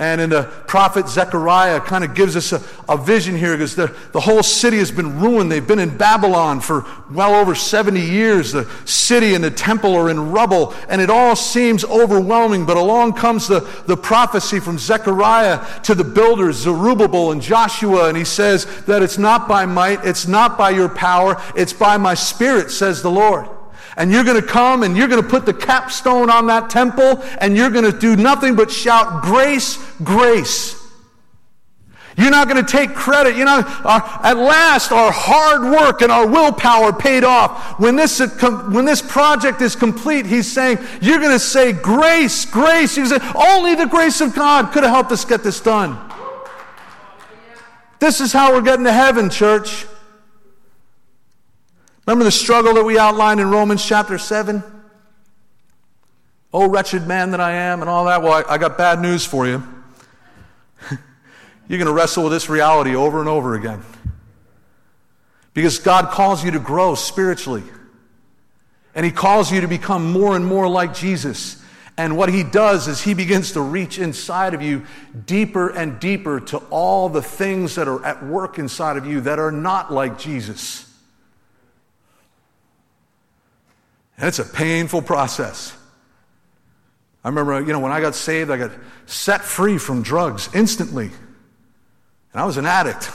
And 0.00 0.20
in 0.20 0.30
the 0.30 0.44
prophet 0.68 1.08
Zechariah 1.08 1.80
kind 1.80 2.04
of 2.04 2.14
gives 2.14 2.36
us 2.36 2.52
a, 2.52 2.62
a 2.88 2.96
vision 2.96 3.36
here 3.36 3.56
because 3.56 3.74
the, 3.74 3.92
the 4.12 4.20
whole 4.20 4.44
city 4.44 4.78
has 4.78 4.92
been 4.92 5.18
ruined. 5.18 5.50
They've 5.50 5.66
been 5.66 5.80
in 5.80 5.96
Babylon 5.96 6.60
for 6.60 6.86
well 7.10 7.34
over 7.34 7.56
70 7.56 8.00
years. 8.00 8.52
The 8.52 8.70
city 8.84 9.34
and 9.34 9.42
the 9.42 9.50
temple 9.50 9.96
are 9.96 10.08
in 10.08 10.30
rubble, 10.30 10.72
and 10.88 11.00
it 11.00 11.10
all 11.10 11.34
seems 11.34 11.84
overwhelming. 11.84 12.64
But 12.64 12.76
along 12.76 13.14
comes 13.14 13.48
the, 13.48 13.60
the 13.86 13.96
prophecy 13.96 14.60
from 14.60 14.78
Zechariah 14.78 15.66
to 15.82 15.96
the 15.96 16.04
builders, 16.04 16.58
Zerubbabel 16.58 17.32
and 17.32 17.42
Joshua, 17.42 18.08
and 18.08 18.16
he 18.16 18.24
says 18.24 18.66
that 18.84 19.02
it's 19.02 19.18
not 19.18 19.48
by 19.48 19.66
might, 19.66 20.04
it's 20.04 20.28
not 20.28 20.56
by 20.56 20.70
your 20.70 20.88
power, 20.88 21.42
it's 21.56 21.72
by 21.72 21.96
my 21.96 22.14
spirit, 22.14 22.70
says 22.70 23.02
the 23.02 23.10
Lord 23.10 23.48
and 23.98 24.12
you're 24.12 24.24
going 24.24 24.40
to 24.40 24.46
come 24.46 24.84
and 24.84 24.96
you're 24.96 25.08
going 25.08 25.22
to 25.22 25.28
put 25.28 25.44
the 25.44 25.52
capstone 25.52 26.30
on 26.30 26.46
that 26.46 26.70
temple 26.70 27.22
and 27.40 27.56
you're 27.56 27.70
going 27.70 27.84
to 27.84 27.98
do 27.98 28.16
nothing 28.16 28.54
but 28.54 28.70
shout, 28.70 29.22
Grace, 29.22 29.76
grace. 30.02 30.76
You're 32.16 32.30
not 32.30 32.48
going 32.48 32.64
to 32.64 32.70
take 32.70 32.94
credit. 32.94 33.36
You 33.36 33.44
know, 33.44 33.62
at 33.84 34.36
last, 34.36 34.90
our 34.90 35.12
hard 35.12 35.62
work 35.62 36.02
and 36.02 36.10
our 36.10 36.26
willpower 36.26 36.92
paid 36.92 37.22
off. 37.22 37.78
When 37.78 37.94
this, 37.94 38.18
when 38.72 38.84
this 38.84 39.00
project 39.00 39.62
is 39.62 39.76
complete, 39.76 40.26
he's 40.26 40.50
saying, 40.50 40.78
You're 41.00 41.20
going 41.20 41.30
to 41.30 41.38
say, 41.38 41.72
Grace, 41.72 42.44
grace. 42.44 42.96
He 42.96 43.06
said, 43.06 43.22
Only 43.36 43.76
the 43.76 43.86
grace 43.86 44.20
of 44.20 44.34
God 44.34 44.72
could 44.72 44.82
have 44.82 44.92
helped 44.92 45.12
us 45.12 45.24
get 45.24 45.44
this 45.44 45.60
done. 45.60 45.96
This 48.00 48.20
is 48.20 48.32
how 48.32 48.52
we're 48.52 48.62
getting 48.62 48.84
to 48.84 48.92
heaven, 48.92 49.30
church. 49.30 49.86
Remember 52.08 52.24
the 52.24 52.30
struggle 52.30 52.72
that 52.72 52.84
we 52.84 52.98
outlined 52.98 53.38
in 53.38 53.50
Romans 53.50 53.84
chapter 53.84 54.16
7? 54.16 54.64
Oh, 56.54 56.66
wretched 56.66 57.06
man 57.06 57.32
that 57.32 57.40
I 57.40 57.52
am, 57.52 57.82
and 57.82 57.90
all 57.90 58.06
that. 58.06 58.22
Well, 58.22 58.32
I, 58.32 58.54
I 58.54 58.56
got 58.56 58.78
bad 58.78 59.02
news 59.02 59.26
for 59.26 59.46
you. 59.46 59.62
You're 61.68 61.78
going 61.78 61.84
to 61.84 61.92
wrestle 61.92 62.22
with 62.22 62.32
this 62.32 62.48
reality 62.48 62.96
over 62.96 63.20
and 63.20 63.28
over 63.28 63.56
again. 63.56 63.82
Because 65.52 65.80
God 65.80 66.08
calls 66.08 66.42
you 66.42 66.52
to 66.52 66.58
grow 66.58 66.94
spiritually. 66.94 67.64
And 68.94 69.04
He 69.04 69.12
calls 69.12 69.52
you 69.52 69.60
to 69.60 69.68
become 69.68 70.10
more 70.10 70.34
and 70.34 70.46
more 70.46 70.66
like 70.66 70.94
Jesus. 70.94 71.62
And 71.98 72.16
what 72.16 72.30
He 72.30 72.42
does 72.42 72.88
is 72.88 73.02
He 73.02 73.12
begins 73.12 73.52
to 73.52 73.60
reach 73.60 73.98
inside 73.98 74.54
of 74.54 74.62
you 74.62 74.86
deeper 75.26 75.68
and 75.68 76.00
deeper 76.00 76.40
to 76.40 76.56
all 76.70 77.10
the 77.10 77.20
things 77.20 77.74
that 77.74 77.86
are 77.86 78.02
at 78.02 78.24
work 78.24 78.58
inside 78.58 78.96
of 78.96 79.04
you 79.04 79.20
that 79.20 79.38
are 79.38 79.52
not 79.52 79.92
like 79.92 80.18
Jesus. 80.18 80.87
It's 84.18 84.38
a 84.38 84.44
painful 84.44 85.02
process. 85.02 85.76
I 87.24 87.28
remember, 87.28 87.60
you 87.60 87.72
know, 87.72 87.80
when 87.80 87.92
I 87.92 88.00
got 88.00 88.14
saved, 88.14 88.50
I 88.50 88.56
got 88.56 88.72
set 89.06 89.42
free 89.42 89.78
from 89.78 90.02
drugs 90.02 90.48
instantly. 90.54 91.10
And 92.32 92.40
I 92.40 92.44
was 92.44 92.56
an 92.56 92.66
addict. 92.66 93.10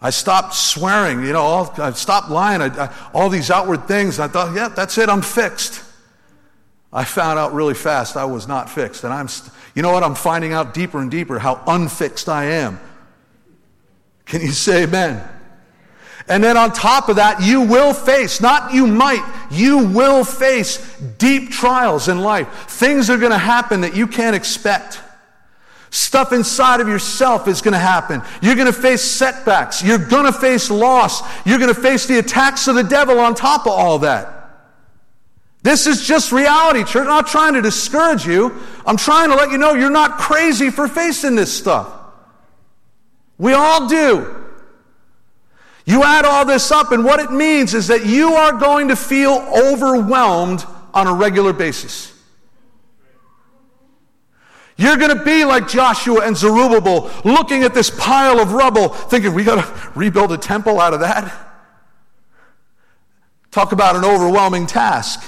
I 0.00 0.10
stopped 0.10 0.54
swearing, 0.54 1.24
you 1.24 1.32
know, 1.32 1.40
all, 1.40 1.74
I 1.78 1.90
stopped 1.92 2.30
lying, 2.30 2.60
I, 2.60 2.66
I, 2.66 2.94
all 3.14 3.28
these 3.28 3.50
outward 3.50 3.88
things. 3.88 4.18
I 4.18 4.28
thought, 4.28 4.54
yeah, 4.54 4.68
that's 4.68 4.98
it, 4.98 5.08
I'm 5.08 5.22
fixed. 5.22 5.82
I 6.92 7.04
found 7.04 7.38
out 7.38 7.52
really 7.52 7.74
fast 7.74 8.16
I 8.16 8.24
was 8.24 8.46
not 8.46 8.70
fixed. 8.70 9.04
And 9.04 9.12
I'm, 9.12 9.28
you 9.74 9.82
know 9.82 9.92
what? 9.92 10.02
I'm 10.02 10.14
finding 10.14 10.52
out 10.52 10.72
deeper 10.74 11.00
and 11.00 11.10
deeper 11.10 11.38
how 11.38 11.62
unfixed 11.66 12.28
I 12.28 12.44
am. 12.44 12.80
Can 14.24 14.40
you 14.40 14.52
say 14.52 14.84
amen? 14.84 15.26
And 16.28 16.42
then 16.42 16.56
on 16.56 16.72
top 16.72 17.08
of 17.08 17.16
that, 17.16 17.42
you 17.42 17.60
will 17.60 17.92
face, 17.92 18.40
not 18.40 18.74
you 18.74 18.86
might, 18.86 19.24
you 19.50 19.86
will 19.86 20.24
face 20.24 20.78
deep 21.18 21.50
trials 21.50 22.08
in 22.08 22.20
life. 22.20 22.48
Things 22.68 23.08
are 23.10 23.16
going 23.16 23.32
to 23.32 23.38
happen 23.38 23.82
that 23.82 23.94
you 23.94 24.08
can't 24.08 24.34
expect. 24.34 25.00
Stuff 25.90 26.32
inside 26.32 26.80
of 26.80 26.88
yourself 26.88 27.46
is 27.46 27.62
going 27.62 27.72
to 27.72 27.78
happen. 27.78 28.22
You're 28.42 28.56
going 28.56 28.66
to 28.66 28.72
face 28.72 29.02
setbacks. 29.02 29.84
You're 29.84 29.98
going 29.98 30.26
to 30.26 30.32
face 30.32 30.68
loss. 30.68 31.22
You're 31.46 31.58
going 31.58 31.72
to 31.72 31.80
face 31.80 32.06
the 32.06 32.18
attacks 32.18 32.66
of 32.66 32.74
the 32.74 32.82
devil 32.82 33.20
on 33.20 33.34
top 33.34 33.62
of 33.66 33.72
all 33.72 34.00
that. 34.00 34.32
This 35.62 35.86
is 35.86 36.06
just 36.06 36.32
reality, 36.32 36.84
church. 36.84 37.02
I'm 37.02 37.06
not 37.06 37.28
trying 37.28 37.54
to 37.54 37.62
discourage 37.62 38.26
you. 38.26 38.56
I'm 38.84 38.96
trying 38.96 39.30
to 39.30 39.36
let 39.36 39.50
you 39.50 39.58
know 39.58 39.74
you're 39.74 39.90
not 39.90 40.18
crazy 40.18 40.70
for 40.70 40.86
facing 40.86 41.34
this 41.36 41.56
stuff. 41.56 41.92
We 43.38 43.52
all 43.52 43.88
do. 43.88 44.45
You 45.86 46.02
add 46.02 46.24
all 46.24 46.44
this 46.44 46.72
up, 46.72 46.90
and 46.90 47.04
what 47.04 47.20
it 47.20 47.30
means 47.30 47.72
is 47.72 47.86
that 47.86 48.04
you 48.04 48.34
are 48.34 48.52
going 48.52 48.88
to 48.88 48.96
feel 48.96 49.34
overwhelmed 49.56 50.64
on 50.92 51.06
a 51.06 51.14
regular 51.14 51.52
basis. 51.52 52.12
You're 54.76 54.96
going 54.96 55.16
to 55.16 55.24
be 55.24 55.44
like 55.44 55.68
Joshua 55.68 56.26
and 56.26 56.36
Zerubbabel, 56.36 57.10
looking 57.24 57.62
at 57.62 57.72
this 57.72 57.88
pile 57.88 58.40
of 58.40 58.52
rubble, 58.52 58.88
thinking, 58.88 59.32
we 59.32 59.44
got 59.44 59.64
to 59.64 59.90
rebuild 59.94 60.32
a 60.32 60.38
temple 60.38 60.80
out 60.80 60.92
of 60.92 61.00
that. 61.00 61.32
Talk 63.52 63.72
about 63.72 63.96
an 63.96 64.04
overwhelming 64.04 64.66
task 64.66 65.22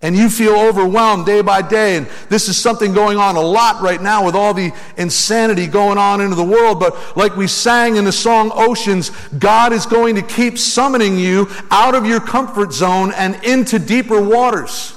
and 0.00 0.16
you 0.16 0.30
feel 0.30 0.54
overwhelmed 0.54 1.26
day 1.26 1.40
by 1.40 1.60
day. 1.60 1.96
And 1.96 2.06
this 2.28 2.48
is 2.48 2.56
something 2.56 2.92
going 2.92 3.18
on 3.18 3.34
a 3.36 3.40
lot 3.40 3.82
right 3.82 4.00
now 4.00 4.24
with 4.24 4.36
all 4.36 4.54
the 4.54 4.72
insanity 4.96 5.66
going 5.66 5.98
on 5.98 6.20
into 6.20 6.36
the 6.36 6.44
world. 6.44 6.78
But 6.78 7.16
like 7.16 7.36
we 7.36 7.48
sang 7.48 7.96
in 7.96 8.04
the 8.04 8.12
song 8.12 8.52
Oceans, 8.54 9.10
God 9.38 9.72
is 9.72 9.86
going 9.86 10.14
to 10.14 10.22
keep 10.22 10.56
summoning 10.56 11.18
you 11.18 11.48
out 11.70 11.96
of 11.96 12.06
your 12.06 12.20
comfort 12.20 12.72
zone 12.72 13.12
and 13.12 13.42
into 13.44 13.78
deeper 13.78 14.22
waters. 14.22 14.94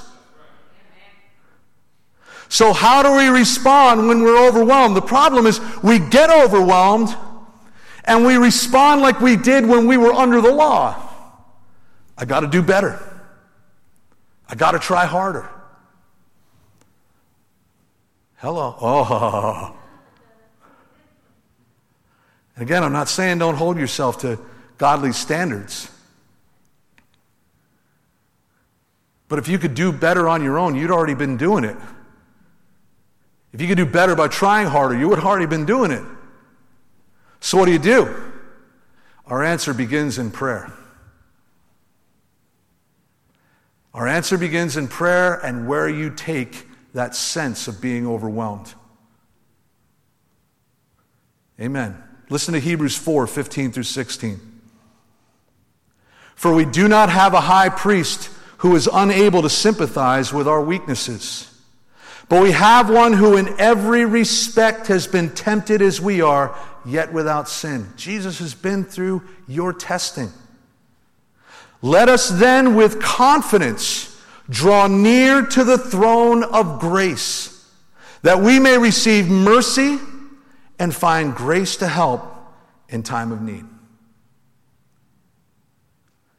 So, 2.48 2.74
how 2.74 3.02
do 3.02 3.16
we 3.16 3.28
respond 3.28 4.08
when 4.08 4.22
we're 4.22 4.46
overwhelmed? 4.46 4.94
The 4.94 5.00
problem 5.00 5.46
is 5.46 5.58
we 5.82 5.98
get 5.98 6.28
overwhelmed 6.28 7.08
and 8.04 8.26
we 8.26 8.36
respond 8.36 9.00
like 9.00 9.20
we 9.20 9.36
did 9.36 9.66
when 9.66 9.86
we 9.86 9.96
were 9.96 10.12
under 10.12 10.40
the 10.42 10.52
law. 10.52 11.08
I 12.18 12.26
got 12.26 12.40
to 12.40 12.46
do 12.46 12.62
better. 12.62 13.11
I 14.52 14.54
got 14.54 14.72
to 14.72 14.78
try 14.78 15.06
harder. 15.06 15.48
Hello. 18.36 18.76
Oh. 19.74 19.76
And 22.54 22.62
again, 22.64 22.84
I'm 22.84 22.92
not 22.92 23.08
saying 23.08 23.38
don't 23.38 23.54
hold 23.54 23.78
yourself 23.78 24.18
to 24.20 24.38
godly 24.76 25.12
standards. 25.12 25.90
But 29.26 29.38
if 29.38 29.48
you 29.48 29.58
could 29.58 29.74
do 29.74 29.90
better 29.90 30.28
on 30.28 30.44
your 30.44 30.58
own, 30.58 30.74
you'd 30.74 30.90
already 30.90 31.14
been 31.14 31.38
doing 31.38 31.64
it. 31.64 31.78
If 33.54 33.62
you 33.62 33.68
could 33.68 33.78
do 33.78 33.86
better 33.86 34.14
by 34.14 34.28
trying 34.28 34.66
harder, 34.66 34.98
you 34.98 35.08
would 35.08 35.18
have 35.18 35.26
already 35.26 35.46
been 35.46 35.64
doing 35.64 35.90
it. 35.90 36.04
So, 37.40 37.56
what 37.56 37.64
do 37.64 37.72
you 37.72 37.78
do? 37.78 38.14
Our 39.26 39.42
answer 39.42 39.72
begins 39.72 40.18
in 40.18 40.30
prayer. 40.30 40.70
Our 43.94 44.08
answer 44.08 44.38
begins 44.38 44.76
in 44.76 44.88
prayer 44.88 45.34
and 45.34 45.68
where 45.68 45.88
you 45.88 46.10
take 46.10 46.66
that 46.94 47.14
sense 47.14 47.68
of 47.68 47.80
being 47.80 48.06
overwhelmed. 48.06 48.72
Amen. 51.60 52.02
Listen 52.30 52.54
to 52.54 52.60
Hebrews 52.60 52.96
4 52.96 53.26
15 53.26 53.72
through 53.72 53.82
16. 53.82 54.40
For 56.34 56.54
we 56.54 56.64
do 56.64 56.88
not 56.88 57.10
have 57.10 57.34
a 57.34 57.40
high 57.40 57.68
priest 57.68 58.30
who 58.58 58.74
is 58.74 58.88
unable 58.92 59.42
to 59.42 59.50
sympathize 59.50 60.32
with 60.32 60.48
our 60.48 60.62
weaknesses. 60.62 61.48
But 62.28 62.42
we 62.42 62.52
have 62.52 62.88
one 62.88 63.12
who, 63.12 63.36
in 63.36 63.60
every 63.60 64.06
respect, 64.06 64.86
has 64.86 65.06
been 65.06 65.30
tempted 65.30 65.82
as 65.82 66.00
we 66.00 66.22
are, 66.22 66.56
yet 66.86 67.12
without 67.12 67.48
sin. 67.48 67.92
Jesus 67.96 68.38
has 68.38 68.54
been 68.54 68.84
through 68.84 69.22
your 69.46 69.72
testing. 69.72 70.30
Let 71.82 72.08
us 72.08 72.28
then, 72.28 72.76
with 72.76 73.00
confidence, 73.00 74.16
draw 74.48 74.86
near 74.86 75.44
to 75.44 75.64
the 75.64 75.76
throne 75.76 76.44
of 76.44 76.78
grace, 76.78 77.68
that 78.22 78.40
we 78.40 78.60
may 78.60 78.78
receive 78.78 79.28
mercy 79.28 79.98
and 80.78 80.94
find 80.94 81.34
grace 81.34 81.76
to 81.76 81.88
help 81.88 82.24
in 82.88 83.02
time 83.02 83.32
of 83.32 83.42
need. 83.42 83.64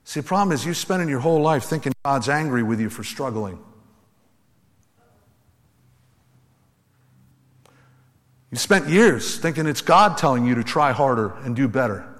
See, 0.05 0.21
the 0.21 0.27
problem 0.27 0.53
is 0.53 0.63
you're 0.63 0.73
spending 0.73 1.09
your 1.09 1.19
whole 1.19 1.41
life 1.41 1.65
thinking 1.65 1.91
God's 2.05 2.29
angry 2.29 2.63
with 2.63 2.79
you 2.79 2.89
for 2.89 3.03
struggling. 3.03 3.59
You 8.51 8.57
spent 8.57 8.87
years 8.87 9.37
thinking 9.37 9.65
it's 9.65 9.81
God 9.81 10.17
telling 10.17 10.45
you 10.45 10.55
to 10.55 10.63
try 10.63 10.91
harder 10.91 11.33
and 11.39 11.55
do 11.55 11.67
better. 11.67 12.12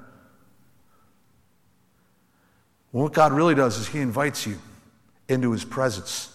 What 2.93 3.12
God 3.12 3.34
really 3.34 3.56
does 3.56 3.79
is 3.79 3.88
He 3.88 3.99
invites 3.99 4.45
you 4.45 4.60
into 5.27 5.51
His 5.51 5.65
presence. 5.65 6.29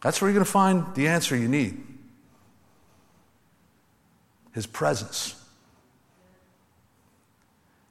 That's 0.00 0.20
where 0.20 0.30
you're 0.30 0.34
going 0.34 0.46
to 0.46 0.50
find 0.50 0.94
the 0.94 1.08
answer 1.08 1.36
you 1.36 1.46
need 1.46 1.78
His 4.52 4.66
presence. 4.66 5.38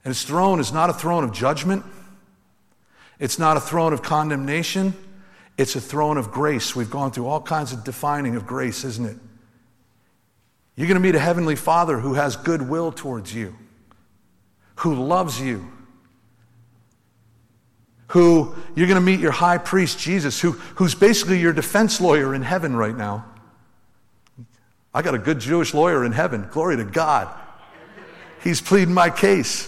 And 0.04 0.10
His 0.10 0.24
throne 0.24 0.60
is 0.60 0.74
not 0.74 0.89
a 0.89 0.93
throne 0.93 1.24
of 1.24 1.34
judgment, 1.34 1.86
it's 3.19 3.38
not 3.38 3.56
a 3.56 3.62
throne 3.62 3.93
of 3.93 4.02
condemnation, 4.02 4.96
it's 5.56 5.76
a 5.76 5.82
throne 5.82 6.17
of 6.17 6.32
grace. 6.32 6.76
We've 6.76 6.89
gone 6.89 7.12
through 7.12 7.28
all 7.28 7.41
kinds 7.41 7.74
of 7.74 7.84
defining 7.84 8.36
of 8.36 8.48
grace, 8.48 8.84
isn't 8.84 9.06
it? 9.06 9.17
You're 10.76 10.88
going 10.88 11.00
to 11.00 11.00
meet 11.00 11.13
a 11.13 11.19
heavenly 11.19 11.56
Father 11.56 12.00
who 12.00 12.15
has 12.15 12.36
goodwill 12.36 12.91
towards 12.91 13.36
you, 13.36 13.56
who 14.78 14.96
loves 14.96 15.39
you, 15.39 15.72
who 18.13 18.54
you're 18.76 18.86
going 18.86 18.99
to 18.99 19.02
meet 19.02 19.19
your 19.19 19.32
high 19.32 19.58
priest, 19.58 19.97
Jesus, 19.97 20.39
who, 20.39 20.52
who's 20.52 20.93
basically 20.93 21.39
your 21.39 21.52
defense 21.52 21.99
lawyer 21.99 22.36
in 22.36 22.43
heaven 22.43 22.76
right 22.76 22.95
now. 22.95 23.26
I 24.93 25.02
got 25.02 25.15
a 25.15 25.17
good 25.17 25.39
Jewish 25.39 25.73
lawyer 25.73 26.06
in 26.06 26.12
heaven. 26.12 26.47
Glory 26.52 26.78
to 26.78 26.84
God. 26.84 27.28
He's 28.43 28.62
pleading 28.62 28.93
my 28.93 29.10
case. 29.10 29.67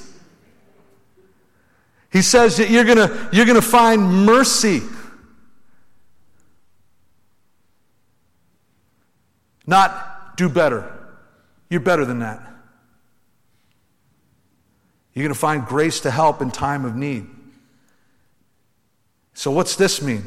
He 2.11 2.21
says 2.21 2.57
that 2.57 2.69
you're 2.69 2.83
going 2.83 2.99
to, 2.99 3.29
you're 3.33 3.47
going 3.47 3.59
to 3.59 3.67
find 3.67 4.27
mercy. 4.27 4.81
Not 9.65 10.37
do 10.37 10.49
better. 10.49 10.95
You're 11.71 11.79
better 11.79 12.05
than 12.05 12.19
that. 12.19 12.47
You're 15.15 15.23
going 15.23 15.33
to 15.33 15.39
find 15.39 15.65
grace 15.65 16.01
to 16.01 16.11
help 16.11 16.43
in 16.43 16.51
time 16.51 16.85
of 16.85 16.95
need. 16.95 17.25
So, 19.35 19.51
what's 19.51 19.75
this 19.75 20.01
mean? 20.01 20.23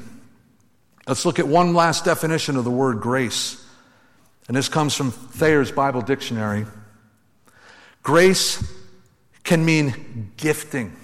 Let's 1.06 1.24
look 1.24 1.38
at 1.38 1.48
one 1.48 1.74
last 1.74 2.04
definition 2.04 2.56
of 2.56 2.64
the 2.64 2.70
word 2.70 3.00
grace. 3.00 3.64
And 4.46 4.56
this 4.56 4.68
comes 4.68 4.94
from 4.94 5.10
Thayer's 5.10 5.72
Bible 5.72 6.02
Dictionary. 6.02 6.66
Grace 8.02 8.62
can 9.44 9.64
mean 9.64 10.30
gifting, 10.36 10.94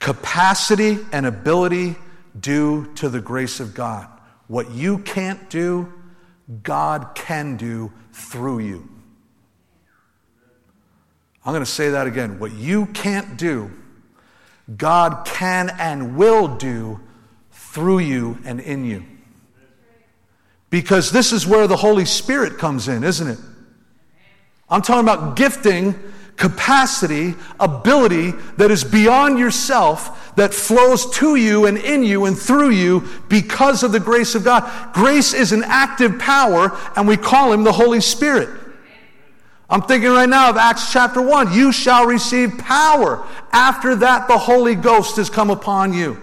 capacity 0.00 0.98
and 1.12 1.26
ability 1.26 1.96
due 2.40 2.90
to 2.94 3.10
the 3.10 3.20
grace 3.20 3.60
of 3.60 3.74
God. 3.74 4.08
What 4.46 4.70
you 4.70 4.98
can't 4.98 5.50
do, 5.50 5.92
God 6.62 7.14
can 7.14 7.58
do 7.58 7.92
through 8.12 8.60
you. 8.60 8.88
I'm 11.44 11.52
going 11.52 11.64
to 11.64 11.70
say 11.70 11.90
that 11.90 12.06
again. 12.06 12.38
What 12.38 12.52
you 12.52 12.86
can't 12.86 13.36
do, 13.36 13.70
God 14.76 15.24
can 15.24 15.70
and 15.78 16.16
will 16.16 16.56
do 16.56 17.00
through 17.50 18.00
you 18.00 18.38
and 18.44 18.60
in 18.60 18.84
you. 18.84 19.04
Because 20.70 21.10
this 21.10 21.32
is 21.32 21.46
where 21.46 21.66
the 21.66 21.76
Holy 21.76 22.04
Spirit 22.04 22.58
comes 22.58 22.88
in, 22.88 23.02
isn't 23.02 23.26
it? 23.26 23.38
I'm 24.68 24.82
talking 24.82 25.08
about 25.08 25.36
gifting, 25.36 25.94
capacity, 26.36 27.34
ability 27.58 28.32
that 28.58 28.70
is 28.70 28.84
beyond 28.84 29.38
yourself, 29.38 30.34
that 30.36 30.52
flows 30.52 31.10
to 31.16 31.36
you 31.36 31.64
and 31.64 31.78
in 31.78 32.02
you 32.02 32.26
and 32.26 32.38
through 32.38 32.70
you 32.70 33.08
because 33.28 33.82
of 33.82 33.92
the 33.92 34.00
grace 34.00 34.34
of 34.34 34.44
God. 34.44 34.92
Grace 34.92 35.32
is 35.32 35.52
an 35.52 35.64
active 35.64 36.18
power, 36.18 36.76
and 36.96 37.08
we 37.08 37.16
call 37.16 37.52
him 37.52 37.64
the 37.64 37.72
Holy 37.72 38.00
Spirit. 38.00 38.48
I'm 39.70 39.82
thinking 39.82 40.10
right 40.10 40.28
now 40.28 40.48
of 40.48 40.56
Acts 40.56 40.92
chapter 40.92 41.20
1. 41.20 41.52
You 41.52 41.72
shall 41.72 42.06
receive 42.06 42.56
power. 42.58 43.26
After 43.52 43.94
that, 43.96 44.26
the 44.26 44.38
Holy 44.38 44.74
Ghost 44.74 45.16
has 45.16 45.28
come 45.28 45.50
upon 45.50 45.92
you. 45.92 46.18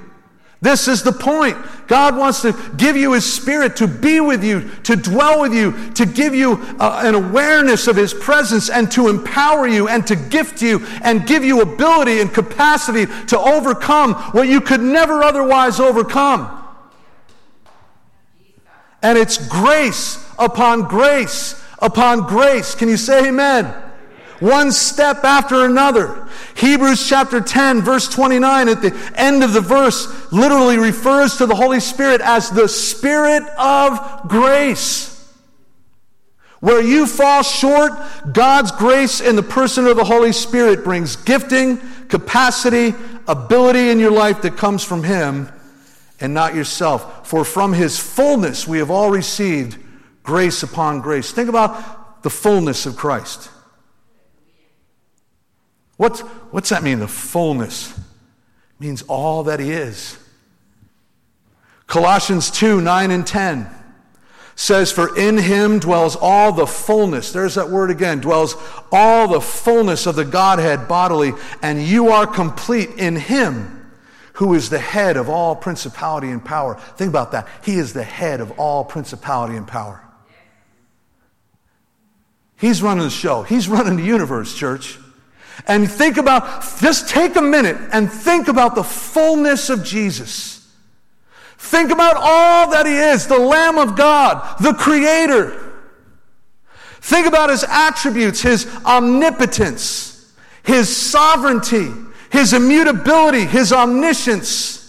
This 0.61 0.87
is 0.87 1.03
the 1.03 1.11
point. 1.11 1.55
God 1.85 2.17
wants 2.17 2.41
to 2.41 2.53
give 2.75 2.97
you 2.97 3.13
His 3.13 3.31
Spirit 3.31 3.75
to 3.75 3.87
be 3.87 4.19
with 4.19 4.43
you, 4.43 4.67
to 4.83 4.95
dwell 4.95 5.41
with 5.41 5.53
you, 5.53 5.91
to 5.91 6.07
give 6.07 6.33
you 6.33 6.53
uh, 6.79 7.03
an 7.05 7.13
awareness 7.13 7.87
of 7.87 7.95
His 7.95 8.15
presence, 8.15 8.71
and 8.71 8.91
to 8.93 9.09
empower 9.09 9.67
you, 9.67 9.87
and 9.87 10.07
to 10.07 10.15
gift 10.15 10.63
you, 10.63 10.83
and 11.03 11.27
give 11.27 11.43
you 11.43 11.61
ability 11.61 12.19
and 12.19 12.33
capacity 12.33 13.05
to 13.27 13.37
overcome 13.37 14.15
what 14.31 14.47
you 14.47 14.59
could 14.59 14.81
never 14.81 15.21
otherwise 15.21 15.79
overcome. 15.79 16.63
And 19.03 19.19
it's 19.19 19.37
grace 19.47 20.17
upon 20.39 20.87
grace 20.87 21.61
upon 21.85 22.21
grace. 22.21 22.75
Can 22.75 22.89
you 22.89 22.97
say 22.97 23.29
amen? 23.29 23.73
One 24.39 24.71
step 24.71 25.23
after 25.23 25.65
another. 25.65 26.27
Hebrews 26.55 27.07
chapter 27.07 27.39
10, 27.39 27.81
verse 27.81 28.09
29, 28.09 28.67
at 28.67 28.81
the 28.81 29.13
end 29.15 29.43
of 29.43 29.53
the 29.53 29.61
verse, 29.61 30.31
literally 30.31 30.77
refers 30.77 31.37
to 31.37 31.45
the 31.45 31.55
Holy 31.55 31.79
Spirit 31.79 32.19
as 32.21 32.49
the 32.49 32.67
Spirit 32.67 33.43
of 33.57 34.27
grace. 34.27 35.11
Where 36.59 36.81
you 36.81 37.07
fall 37.07 37.43
short, 37.43 37.91
God's 38.33 38.71
grace 38.71 39.21
in 39.21 39.35
the 39.35 39.43
person 39.43 39.85
of 39.85 39.95
the 39.95 40.03
Holy 40.03 40.33
Spirit 40.33 40.83
brings 40.83 41.15
gifting, 41.15 41.77
capacity, 42.07 42.93
ability 43.27 43.89
in 43.89 43.99
your 43.99 44.11
life 44.11 44.41
that 44.41 44.57
comes 44.57 44.83
from 44.83 45.03
Him 45.03 45.49
and 46.19 46.33
not 46.33 46.55
yourself. 46.55 47.27
For 47.27 47.45
from 47.45 47.73
His 47.73 47.99
fullness 47.99 48.67
we 48.67 48.79
have 48.79 48.91
all 48.91 49.11
received 49.11 49.77
grace 50.25 50.63
upon 50.63 51.01
grace. 51.01 51.31
Think 51.31 51.49
about 51.49 52.23
the 52.23 52.29
fullness 52.29 52.85
of 52.85 52.97
Christ. 52.97 53.49
What's, 55.97 56.21
what's 56.51 56.69
that 56.69 56.83
mean, 56.83 56.99
the 56.99 57.07
fullness? 57.07 57.97
It 57.97 58.03
means 58.79 59.03
all 59.03 59.43
that 59.43 59.59
He 59.59 59.71
is. 59.71 60.17
Colossians 61.87 62.51
2 62.51 62.81
9 62.81 63.11
and 63.11 63.25
10 63.25 63.69
says, 64.55 64.91
For 64.91 65.17
in 65.17 65.37
Him 65.37 65.79
dwells 65.79 66.15
all 66.15 66.51
the 66.51 66.67
fullness. 66.67 67.31
There's 67.31 67.55
that 67.55 67.69
word 67.69 67.91
again 67.91 68.19
dwells 68.19 68.55
all 68.91 69.27
the 69.27 69.41
fullness 69.41 70.05
of 70.05 70.15
the 70.15 70.25
Godhead 70.25 70.87
bodily, 70.87 71.33
and 71.61 71.81
you 71.81 72.09
are 72.09 72.27
complete 72.27 72.89
in 72.97 73.15
Him 73.15 73.75
who 74.33 74.53
is 74.53 74.69
the 74.69 74.79
head 74.79 75.15
of 75.15 75.29
all 75.29 75.55
principality 75.55 76.29
and 76.29 76.43
power. 76.43 76.75
Think 76.97 77.09
about 77.09 77.31
that. 77.31 77.47
He 77.63 77.77
is 77.77 77.93
the 77.93 78.03
head 78.03 78.41
of 78.41 78.59
all 78.59 78.83
principality 78.83 79.55
and 79.55 79.65
power. 79.65 80.04
He's 82.57 82.81
running 82.81 83.03
the 83.03 83.09
show. 83.09 83.43
He's 83.43 83.67
running 83.67 83.97
the 83.97 84.03
universe, 84.03 84.55
church. 84.55 84.97
And 85.67 85.89
think 85.89 86.17
about, 86.17 86.63
just 86.79 87.09
take 87.09 87.35
a 87.35 87.41
minute 87.41 87.77
and 87.91 88.11
think 88.11 88.47
about 88.47 88.75
the 88.75 88.83
fullness 88.83 89.69
of 89.69 89.83
Jesus. 89.83 90.67
Think 91.57 91.91
about 91.91 92.15
all 92.17 92.71
that 92.71 92.85
He 92.85 92.95
is 92.95 93.27
the 93.27 93.39
Lamb 93.39 93.77
of 93.77 93.95
God, 93.95 94.57
the 94.59 94.73
Creator. 94.73 95.61
Think 97.01 97.27
about 97.27 97.49
His 97.49 97.63
attributes, 97.63 98.41
His 98.41 98.67
omnipotence, 98.85 100.33
His 100.63 100.95
sovereignty, 100.95 101.91
His 102.31 102.53
immutability, 102.53 103.45
His 103.45 103.71
omniscience. 103.71 104.84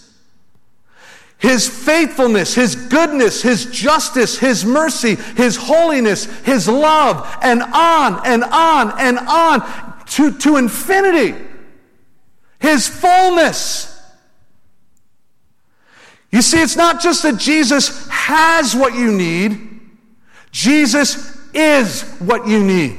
His 1.39 1.69
faithfulness, 1.69 2.55
His 2.55 2.75
goodness, 2.75 3.41
His 3.41 3.65
justice, 3.65 4.37
His 4.37 4.65
mercy, 4.65 5.15
His 5.35 5.55
holiness, 5.55 6.25
His 6.41 6.67
love, 6.67 7.27
and 7.41 7.61
on 7.61 8.25
and 8.25 8.43
on 8.43 8.99
and 8.99 9.19
on 9.19 10.05
to, 10.07 10.37
to 10.39 10.57
infinity. 10.57 11.35
His 12.59 12.87
fullness. 12.87 13.93
You 16.31 16.41
see, 16.41 16.61
it's 16.61 16.75
not 16.75 17.01
just 17.01 17.23
that 17.23 17.37
Jesus 17.37 18.07
has 18.09 18.75
what 18.75 18.95
you 18.95 19.11
need, 19.11 19.79
Jesus 20.51 21.37
is 21.53 22.01
what 22.19 22.47
you 22.47 22.63
need. 22.63 22.97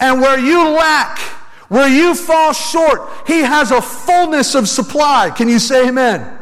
And 0.00 0.20
where 0.20 0.38
you 0.38 0.68
lack, 0.68 1.18
where 1.68 1.88
you 1.88 2.14
fall 2.14 2.52
short, 2.52 3.02
He 3.26 3.40
has 3.40 3.70
a 3.70 3.82
fullness 3.82 4.54
of 4.54 4.68
supply. 4.68 5.30
Can 5.30 5.48
you 5.48 5.58
say 5.58 5.88
amen? 5.88 6.38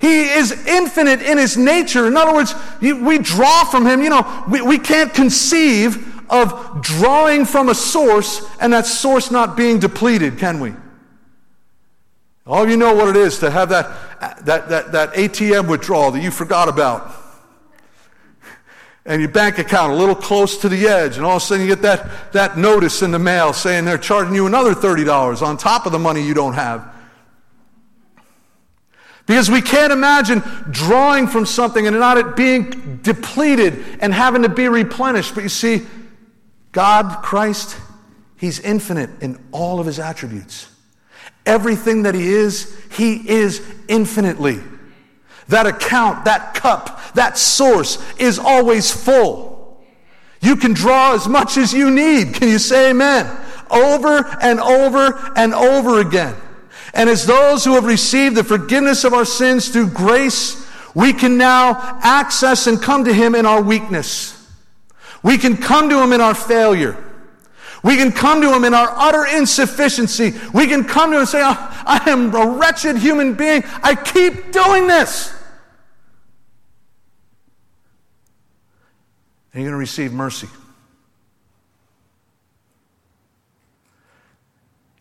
He 0.00 0.22
is 0.30 0.50
infinite 0.66 1.20
in 1.20 1.36
his 1.36 1.58
nature. 1.58 2.06
In 2.06 2.16
other 2.16 2.32
words, 2.32 2.54
we 2.80 3.18
draw 3.18 3.64
from 3.64 3.86
him. 3.86 4.02
You 4.02 4.08
know, 4.08 4.44
we, 4.48 4.62
we 4.62 4.78
can't 4.78 5.12
conceive 5.12 6.06
of 6.30 6.80
drawing 6.80 7.44
from 7.44 7.68
a 7.68 7.74
source 7.74 8.48
and 8.60 8.72
that 8.72 8.86
source 8.86 9.30
not 9.30 9.58
being 9.58 9.78
depleted, 9.78 10.38
can 10.38 10.58
we? 10.58 10.74
All 12.46 12.68
you 12.68 12.78
know 12.78 12.94
what 12.94 13.08
it 13.08 13.16
is 13.16 13.38
to 13.40 13.50
have 13.50 13.68
that, 13.68 14.46
that, 14.46 14.68
that, 14.68 14.92
that 14.92 15.12
ATM 15.12 15.68
withdrawal 15.68 16.10
that 16.12 16.22
you 16.22 16.30
forgot 16.30 16.68
about. 16.68 17.14
And 19.06 19.22
your 19.22 19.30
bank 19.30 19.58
account 19.58 19.92
a 19.92 19.96
little 19.96 20.14
close 20.14 20.58
to 20.58 20.68
the 20.68 20.86
edge, 20.86 21.16
and 21.16 21.24
all 21.24 21.36
of 21.36 21.42
a 21.42 21.46
sudden 21.46 21.66
you 21.66 21.74
get 21.74 21.82
that, 21.82 22.32
that 22.32 22.58
notice 22.58 23.02
in 23.02 23.10
the 23.10 23.18
mail 23.18 23.52
saying 23.52 23.86
they're 23.86 23.98
charging 23.98 24.34
you 24.34 24.46
another 24.46 24.74
$30 24.74 25.42
on 25.42 25.56
top 25.56 25.86
of 25.86 25.92
the 25.92 25.98
money 25.98 26.22
you 26.22 26.34
don't 26.34 26.54
have. 26.54 26.86
Because 29.26 29.48
we 29.48 29.62
can't 29.62 29.92
imagine 29.92 30.42
drawing 30.70 31.28
from 31.28 31.46
something 31.46 31.86
and 31.86 31.98
not 31.98 32.18
it 32.18 32.34
being 32.34 32.98
depleted 33.02 33.82
and 34.00 34.12
having 34.12 34.42
to 34.42 34.48
be 34.48 34.68
replenished. 34.68 35.34
But 35.36 35.44
you 35.44 35.48
see, 35.48 35.86
God, 36.72 37.22
Christ, 37.22 37.76
He's 38.36 38.58
infinite 38.58 39.22
in 39.22 39.38
all 39.52 39.78
of 39.78 39.86
His 39.86 40.00
attributes. 40.00 40.68
Everything 41.46 42.02
that 42.02 42.14
He 42.16 42.28
is, 42.28 42.76
He 42.90 43.28
is 43.28 43.62
infinitely. 43.86 44.58
That 45.50 45.66
account, 45.66 46.24
that 46.24 46.54
cup, 46.54 47.14
that 47.14 47.36
source 47.36 47.98
is 48.18 48.38
always 48.38 48.90
full. 48.90 49.80
You 50.40 50.56
can 50.56 50.72
draw 50.72 51.14
as 51.14 51.28
much 51.28 51.56
as 51.56 51.72
you 51.72 51.90
need. 51.90 52.34
Can 52.34 52.48
you 52.48 52.58
say 52.58 52.90
amen? 52.90 53.30
Over 53.70 54.24
and 54.40 54.58
over 54.60 55.32
and 55.36 55.52
over 55.52 56.00
again. 56.00 56.34
And 56.94 57.10
as 57.10 57.26
those 57.26 57.64
who 57.64 57.74
have 57.74 57.84
received 57.84 58.36
the 58.36 58.44
forgiveness 58.44 59.04
of 59.04 59.12
our 59.12 59.24
sins 59.24 59.68
through 59.68 59.90
grace, 59.90 60.66
we 60.94 61.12
can 61.12 61.36
now 61.36 61.98
access 62.02 62.66
and 62.66 62.80
come 62.80 63.04
to 63.04 63.12
Him 63.12 63.34
in 63.34 63.44
our 63.44 63.62
weakness. 63.62 64.36
We 65.22 65.36
can 65.36 65.56
come 65.56 65.88
to 65.90 66.02
Him 66.02 66.12
in 66.12 66.20
our 66.20 66.34
failure. 66.34 66.96
We 67.82 67.96
can 67.96 68.12
come 68.12 68.40
to 68.42 68.54
Him 68.54 68.64
in 68.64 68.74
our 68.74 68.88
utter 68.96 69.26
insufficiency. 69.36 70.34
We 70.54 70.66
can 70.66 70.84
come 70.84 71.10
to 71.10 71.16
Him 71.16 71.20
and 71.20 71.28
say, 71.28 71.42
oh, 71.42 71.84
I 71.86 72.08
am 72.08 72.34
a 72.34 72.58
wretched 72.58 72.98
human 72.98 73.34
being. 73.34 73.62
I 73.82 73.94
keep 73.94 74.52
doing 74.52 74.86
this. 74.86 75.34
And 79.52 79.62
you're 79.62 79.70
going 79.70 79.78
to 79.78 79.78
receive 79.78 80.12
mercy. 80.12 80.48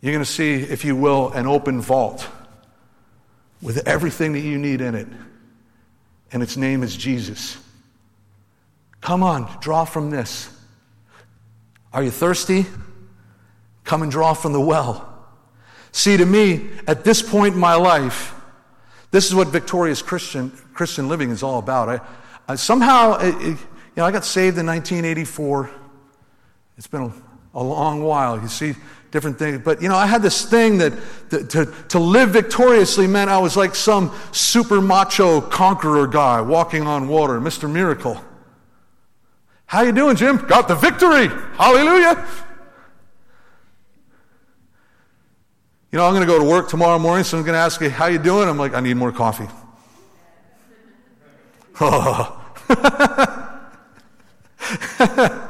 You're 0.02 0.14
going 0.14 0.24
to 0.24 0.32
see, 0.32 0.54
if 0.54 0.86
you 0.86 0.96
will, 0.96 1.32
an 1.32 1.46
open 1.46 1.82
vault 1.82 2.28
with 3.62 3.88
everything 3.88 4.34
that 4.34 4.40
you 4.40 4.58
need 4.58 4.82
in 4.82 4.96
it. 4.96 5.08
And 6.32 6.42
its 6.42 6.56
name 6.56 6.84
is 6.84 6.96
Jesus. 6.96 7.58
Come 9.02 9.24
on, 9.24 9.50
draw 9.62 9.86
from 9.86 10.10
this. 10.10 10.50
Are 11.92 12.04
you 12.04 12.12
thirsty? 12.12 12.66
Come 13.84 14.04
and 14.04 14.12
draw 14.12 14.34
from 14.34 14.54
the 14.54 14.62
well. 14.62 15.06
See, 15.92 16.16
to 16.18 16.26
me, 16.26 16.70
at 16.88 17.04
this 17.04 17.22
point 17.22 17.56
in 17.56 17.60
my 17.60 17.76
life, 17.76 18.36
this 19.12 19.26
is 19.26 19.34
what 19.34 19.48
victorious 19.48 20.02
Christian, 20.02 20.52
Christian 20.74 21.08
living 21.08 21.32
is 21.32 21.42
all 21.42 21.58
about. 21.58 21.90
I, 21.90 22.00
I 22.48 22.56
somehow, 22.56 23.18
it, 23.18 23.36
it, 23.42 23.58
you 24.00 24.04
know, 24.04 24.08
I 24.08 24.12
got 24.12 24.24
saved 24.24 24.58
in 24.58 24.66
1984. 24.66 25.70
It's 26.78 26.88
been 26.88 27.02
a, 27.02 27.14
a 27.54 27.62
long 27.62 28.02
while. 28.02 28.42
You 28.42 28.48
see, 28.48 28.74
different 29.12 29.38
things. 29.38 29.60
But, 29.62 29.82
you 29.82 29.90
know, 29.90 29.98
I 29.98 30.06
had 30.06 30.22
this 30.22 30.46
thing 30.46 30.78
that, 30.78 30.94
that 31.32 31.50
to, 31.50 31.66
to 31.90 32.00
live 32.00 32.30
victoriously 32.30 33.08
meant 33.08 33.30
I 33.30 33.40
was 33.40 33.58
like 33.58 33.76
some 33.76 34.16
super 34.32 34.80
macho 34.80 35.42
conqueror 35.42 36.08
guy 36.08 36.40
walking 36.40 36.88
on 36.88 37.10
water, 37.10 37.42
Mr. 37.42 37.70
Miracle. 37.70 38.24
How 39.66 39.82
you 39.82 39.92
doing, 39.92 40.16
Jim? 40.16 40.38
Got 40.48 40.70
the 40.70 40.76
victory. 40.76 41.28
Hallelujah. 41.58 42.26
You 45.92 45.98
know, 45.98 46.06
I'm 46.06 46.14
going 46.14 46.26
to 46.26 46.34
go 46.34 46.40
to 46.40 46.50
work 46.50 46.70
tomorrow 46.70 47.00
morning, 47.00 47.26
so 47.26 47.38
I'm 47.38 47.44
going 47.44 47.52
to 47.52 47.60
ask 47.60 47.82
you, 47.82 47.90
how 47.90 48.06
you 48.06 48.18
doing? 48.18 48.48
I'm 48.48 48.58
like, 48.58 48.74
I 48.74 48.80
need 48.80 48.96
more 48.96 49.12
coffee. 49.12 49.50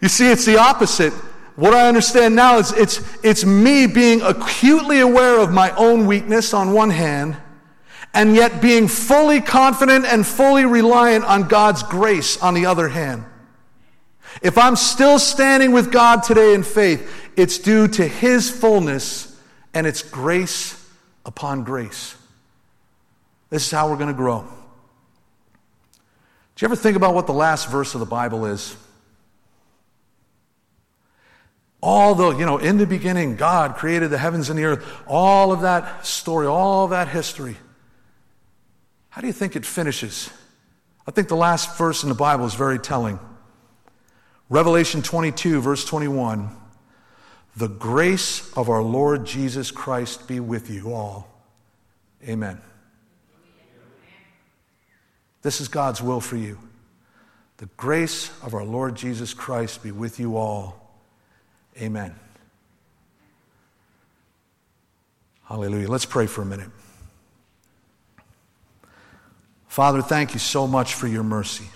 you 0.00 0.08
see, 0.08 0.30
it's 0.30 0.44
the 0.44 0.58
opposite. 0.58 1.12
What 1.56 1.74
I 1.74 1.86
understand 1.88 2.34
now 2.34 2.58
is 2.58 2.72
it's, 2.72 3.00
it's 3.22 3.44
me 3.44 3.86
being 3.86 4.22
acutely 4.22 5.00
aware 5.00 5.38
of 5.38 5.52
my 5.52 5.70
own 5.72 6.06
weakness 6.06 6.54
on 6.54 6.72
one 6.72 6.90
hand, 6.90 7.36
and 8.14 8.34
yet 8.34 8.62
being 8.62 8.88
fully 8.88 9.40
confident 9.40 10.04
and 10.06 10.26
fully 10.26 10.64
reliant 10.64 11.24
on 11.24 11.48
God's 11.48 11.82
grace 11.82 12.40
on 12.42 12.54
the 12.54 12.66
other 12.66 12.88
hand. 12.88 13.24
If 14.40 14.56
I'm 14.56 14.76
still 14.76 15.18
standing 15.18 15.72
with 15.72 15.92
God 15.92 16.22
today 16.22 16.54
in 16.54 16.62
faith, 16.62 17.30
it's 17.36 17.58
due 17.58 17.88
to 17.88 18.06
His 18.06 18.50
fullness 18.50 19.40
and 19.74 19.86
it's 19.86 20.02
grace 20.02 20.78
upon 21.24 21.64
grace. 21.64 22.16
This 23.50 23.66
is 23.66 23.70
how 23.70 23.90
we're 23.90 23.96
going 23.96 24.08
to 24.08 24.14
grow. 24.14 24.46
Do 26.62 26.66
you 26.66 26.74
ever 26.74 26.80
think 26.80 26.96
about 26.96 27.12
what 27.12 27.26
the 27.26 27.32
last 27.32 27.68
verse 27.68 27.94
of 27.94 27.98
the 27.98 28.06
Bible 28.06 28.46
is? 28.46 28.76
All 31.82 32.14
the, 32.14 32.36
you 32.36 32.46
know, 32.46 32.58
in 32.58 32.78
the 32.78 32.86
beginning, 32.86 33.34
God 33.34 33.74
created 33.74 34.10
the 34.10 34.18
heavens 34.18 34.48
and 34.48 34.56
the 34.56 34.62
earth. 34.66 35.02
All 35.08 35.50
of 35.50 35.62
that 35.62 36.06
story, 36.06 36.46
all 36.46 36.86
that 36.86 37.08
history. 37.08 37.56
How 39.08 39.20
do 39.20 39.26
you 39.26 39.32
think 39.32 39.56
it 39.56 39.66
finishes? 39.66 40.30
I 41.04 41.10
think 41.10 41.26
the 41.26 41.34
last 41.34 41.76
verse 41.76 42.04
in 42.04 42.08
the 42.08 42.14
Bible 42.14 42.46
is 42.46 42.54
very 42.54 42.78
telling. 42.78 43.18
Revelation 44.48 45.02
22, 45.02 45.60
verse 45.60 45.84
21. 45.84 46.48
The 47.56 47.66
grace 47.66 48.52
of 48.56 48.70
our 48.70 48.84
Lord 48.84 49.26
Jesus 49.26 49.72
Christ 49.72 50.28
be 50.28 50.38
with 50.38 50.70
you 50.70 50.94
all. 50.94 51.26
Amen. 52.22 52.60
This 55.42 55.60
is 55.60 55.68
God's 55.68 56.00
will 56.00 56.20
for 56.20 56.36
you. 56.36 56.58
The 57.58 57.66
grace 57.76 58.30
of 58.42 58.54
our 58.54 58.64
Lord 58.64 58.96
Jesus 58.96 59.34
Christ 59.34 59.82
be 59.82 59.92
with 59.92 60.18
you 60.18 60.36
all. 60.36 60.96
Amen. 61.80 62.14
Hallelujah. 65.44 65.88
Let's 65.88 66.06
pray 66.06 66.26
for 66.26 66.42
a 66.42 66.46
minute. 66.46 66.70
Father, 69.68 70.02
thank 70.02 70.34
you 70.34 70.40
so 70.40 70.66
much 70.66 70.94
for 70.94 71.06
your 71.06 71.22
mercy. 71.22 71.66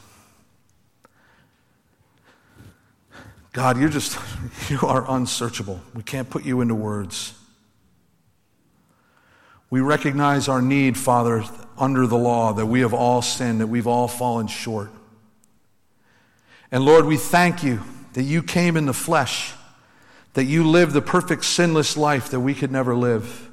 God, 3.52 3.78
you're 3.78 3.88
just, 3.88 4.18
you 4.68 4.78
are 4.82 5.04
unsearchable. 5.10 5.80
We 5.94 6.02
can't 6.02 6.28
put 6.28 6.44
you 6.44 6.60
into 6.60 6.74
words. 6.74 7.35
We 9.70 9.80
recognize 9.80 10.48
our 10.48 10.62
need, 10.62 10.96
Father, 10.96 11.44
under 11.76 12.06
the 12.06 12.16
law, 12.16 12.52
that 12.52 12.66
we 12.66 12.80
have 12.80 12.94
all 12.94 13.22
sinned, 13.22 13.60
that 13.60 13.66
we've 13.66 13.86
all 13.86 14.08
fallen 14.08 14.46
short. 14.46 14.90
And 16.70 16.84
Lord, 16.84 17.04
we 17.04 17.16
thank 17.16 17.62
you 17.62 17.82
that 18.14 18.22
you 18.22 18.42
came 18.42 18.76
in 18.76 18.86
the 18.86 18.94
flesh 18.94 19.52
that 20.36 20.44
you 20.44 20.68
lived 20.68 20.92
the 20.92 21.00
perfect 21.00 21.46
sinless 21.46 21.96
life 21.96 22.28
that 22.28 22.40
we 22.40 22.52
could 22.52 22.70
never 22.70 22.94
live. 22.94 23.48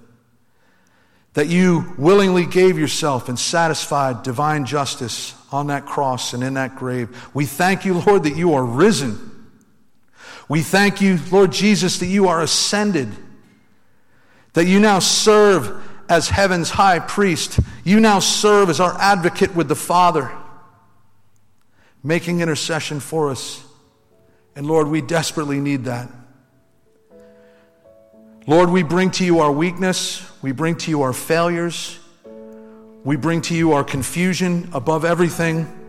That 1.34 1.47
you 1.47 1.93
willingly 1.97 2.45
gave 2.45 2.78
yourself 2.78 3.30
and 3.30 3.39
satisfied 3.39 4.22
divine 4.22 4.66
justice 4.66 5.34
on 5.49 5.68
that 5.68 5.86
cross 5.86 6.34
and 6.34 6.43
in 6.43 6.55
that 6.55 6.76
grave. 6.76 7.30
We 7.34 7.45
thank 7.45 7.86
you, 7.86 7.99
Lord, 7.99 8.24
that 8.24 8.36
you 8.36 8.53
are 8.55 8.66
risen. 8.66 9.47
We 10.49 10.61
thank 10.61 10.99
you, 10.99 11.20
Lord 11.32 11.53
Jesus, 11.53 11.99
that 11.99 12.07
you 12.07 12.28
are 12.28 12.41
ascended, 12.41 13.16
that 14.51 14.66
you 14.66 14.82
now 14.82 14.99
serve 14.99 15.82
as 16.10 16.30
heaven's 16.30 16.70
high 16.70 16.99
priest. 16.99 17.60
You 17.84 17.99
now 17.99 18.20
serve 18.20 18.70
as 18.70 18.80
our 18.80 18.99
advocate 18.99 19.56
with 19.56 19.68
the 19.68 19.76
Father, 19.76 20.32
making 22.04 22.41
intercession 22.41 22.99
for 22.99 23.30
us. 23.30 23.64
And 24.56 24.68
Lord, 24.68 24.88
we 24.88 25.01
desperately 25.01 25.60
need 25.60 25.86
that. 25.86 26.10
Lord, 28.45 28.70
we 28.70 28.84
bring 28.84 29.12
to 29.12 29.26
you 29.26 29.39
our 29.39 29.51
weakness, 29.51 30.30
we 30.41 30.51
bring 30.51 30.76
to 30.80 30.91
you 30.91 31.04
our 31.04 31.14
failures, 31.14 31.97
we 33.06 33.16
bring 33.16 33.41
to 33.43 33.56
you 33.56 33.72
our 33.72 33.84
confusion 33.84 34.70
above 34.74 35.06
everything. 35.06 35.80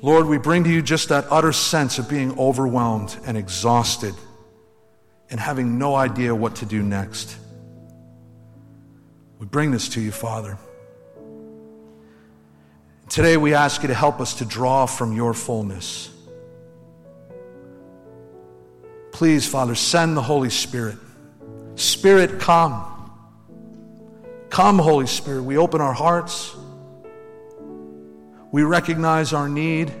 Lord, 0.00 0.26
we 0.26 0.38
bring 0.38 0.64
to 0.64 0.70
you 0.70 0.82
just 0.82 1.10
that 1.10 1.26
utter 1.30 1.52
sense 1.52 1.98
of 1.98 2.08
being 2.08 2.38
overwhelmed 2.38 3.16
and 3.26 3.36
exhausted 3.36 4.14
and 5.30 5.40
having 5.40 5.78
no 5.78 5.94
idea 5.94 6.34
what 6.34 6.56
to 6.56 6.66
do 6.66 6.82
next. 6.82 7.36
We 9.44 9.48
bring 9.48 9.72
this 9.72 9.90
to 9.90 10.00
you, 10.00 10.10
Father. 10.10 10.56
Today 13.10 13.36
we 13.36 13.52
ask 13.52 13.82
you 13.82 13.88
to 13.88 13.94
help 13.94 14.18
us 14.18 14.36
to 14.36 14.46
draw 14.46 14.86
from 14.86 15.12
your 15.12 15.34
fullness. 15.34 16.08
Please, 19.12 19.46
Father, 19.46 19.74
send 19.74 20.16
the 20.16 20.22
Holy 20.22 20.48
Spirit. 20.48 20.96
Spirit, 21.74 22.40
come. 22.40 22.86
Come, 24.48 24.78
Holy 24.78 25.06
Spirit. 25.06 25.42
We 25.42 25.58
open 25.58 25.82
our 25.82 25.92
hearts. 25.92 26.56
We 28.50 28.62
recognize 28.62 29.34
our 29.34 29.50
need. 29.50 29.92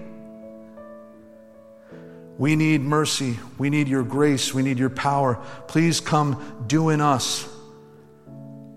We 2.38 2.56
need 2.56 2.80
mercy. 2.80 3.38
We 3.58 3.68
need 3.68 3.88
your 3.88 4.04
grace. 4.04 4.54
We 4.54 4.62
need 4.62 4.78
your 4.78 4.88
power. 4.88 5.38
Please 5.68 6.00
come 6.00 6.64
do 6.66 6.88
in 6.88 7.02
us 7.02 7.46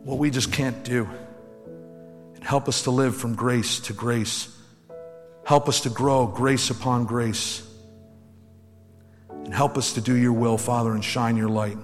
what 0.07 0.19
we 0.19 0.31
just 0.31 0.53
can't 0.53 0.85
do. 0.85 1.05
And 2.35 2.41
help 2.41 2.69
us 2.69 2.83
to 2.83 2.91
live 2.91 3.17
from 3.17 3.35
grace 3.35 3.81
to 3.81 3.93
grace. 3.93 4.47
Help 5.43 5.67
us 5.67 5.81
to 5.81 5.89
grow 5.89 6.25
grace 6.25 6.69
upon 6.69 7.03
grace. 7.03 7.61
And 9.29 9.53
help 9.53 9.77
us 9.77 9.93
to 9.93 10.01
do 10.01 10.15
your 10.15 10.31
will, 10.31 10.57
Father, 10.57 10.93
and 10.93 11.03
shine 11.03 11.35
your 11.35 11.49
light. 11.49 11.77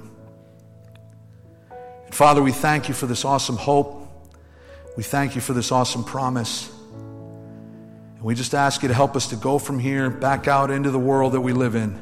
And 2.05 2.15
Father, 2.15 2.41
we 2.41 2.53
thank 2.53 2.87
you 2.87 2.93
for 2.93 3.07
this 3.07 3.25
awesome 3.25 3.57
hope. 3.57 4.07
We 4.95 5.03
thank 5.03 5.35
you 5.35 5.41
for 5.41 5.51
this 5.51 5.73
awesome 5.73 6.05
promise. 6.05 6.71
And 6.93 8.23
we 8.23 8.35
just 8.35 8.55
ask 8.55 8.83
you 8.83 8.87
to 8.87 8.93
help 8.93 9.17
us 9.17 9.27
to 9.31 9.35
go 9.35 9.59
from 9.59 9.79
here 9.79 10.09
back 10.09 10.47
out 10.47 10.71
into 10.71 10.91
the 10.91 10.99
world 10.99 11.33
that 11.33 11.41
we 11.41 11.51
live 11.51 11.75
in 11.75 12.01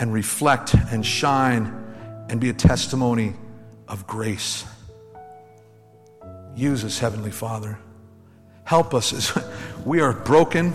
and 0.00 0.12
reflect 0.12 0.74
and 0.74 1.06
shine 1.06 1.66
and 2.28 2.40
be 2.40 2.50
a 2.50 2.52
testimony 2.52 3.34
of 3.86 4.04
grace. 4.04 4.64
Use 6.58 6.84
us, 6.84 6.98
Heavenly 6.98 7.30
Father. 7.30 7.78
Help 8.64 8.92
us 8.92 9.12
as 9.12 9.32
we 9.84 10.00
are 10.00 10.12
broken, 10.12 10.72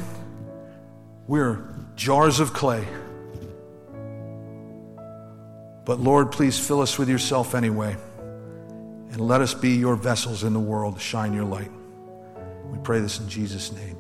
we 1.28 1.42
are 1.42 1.76
jars 1.98 2.40
of 2.40 2.54
clay. 2.54 2.88
But 5.84 6.00
Lord, 6.00 6.32
please 6.32 6.58
fill 6.58 6.80
us 6.80 6.98
with 6.98 7.10
yourself 7.10 7.54
anyway. 7.54 7.98
And 9.12 9.20
let 9.20 9.42
us 9.42 9.54
be 9.54 9.72
your 9.72 9.98
vessels 9.98 10.46
in 10.46 10.54
the 10.54 10.60
world 10.60 10.96
to 10.96 11.02
shine 11.02 11.34
your 11.34 11.44
light. 11.44 11.72
We 12.72 12.78
pray 12.78 13.02
this 13.02 13.20
in 13.20 13.28
Jesus' 13.28 13.74
name. 13.74 13.98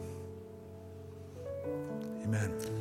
Amen. 2.24 2.73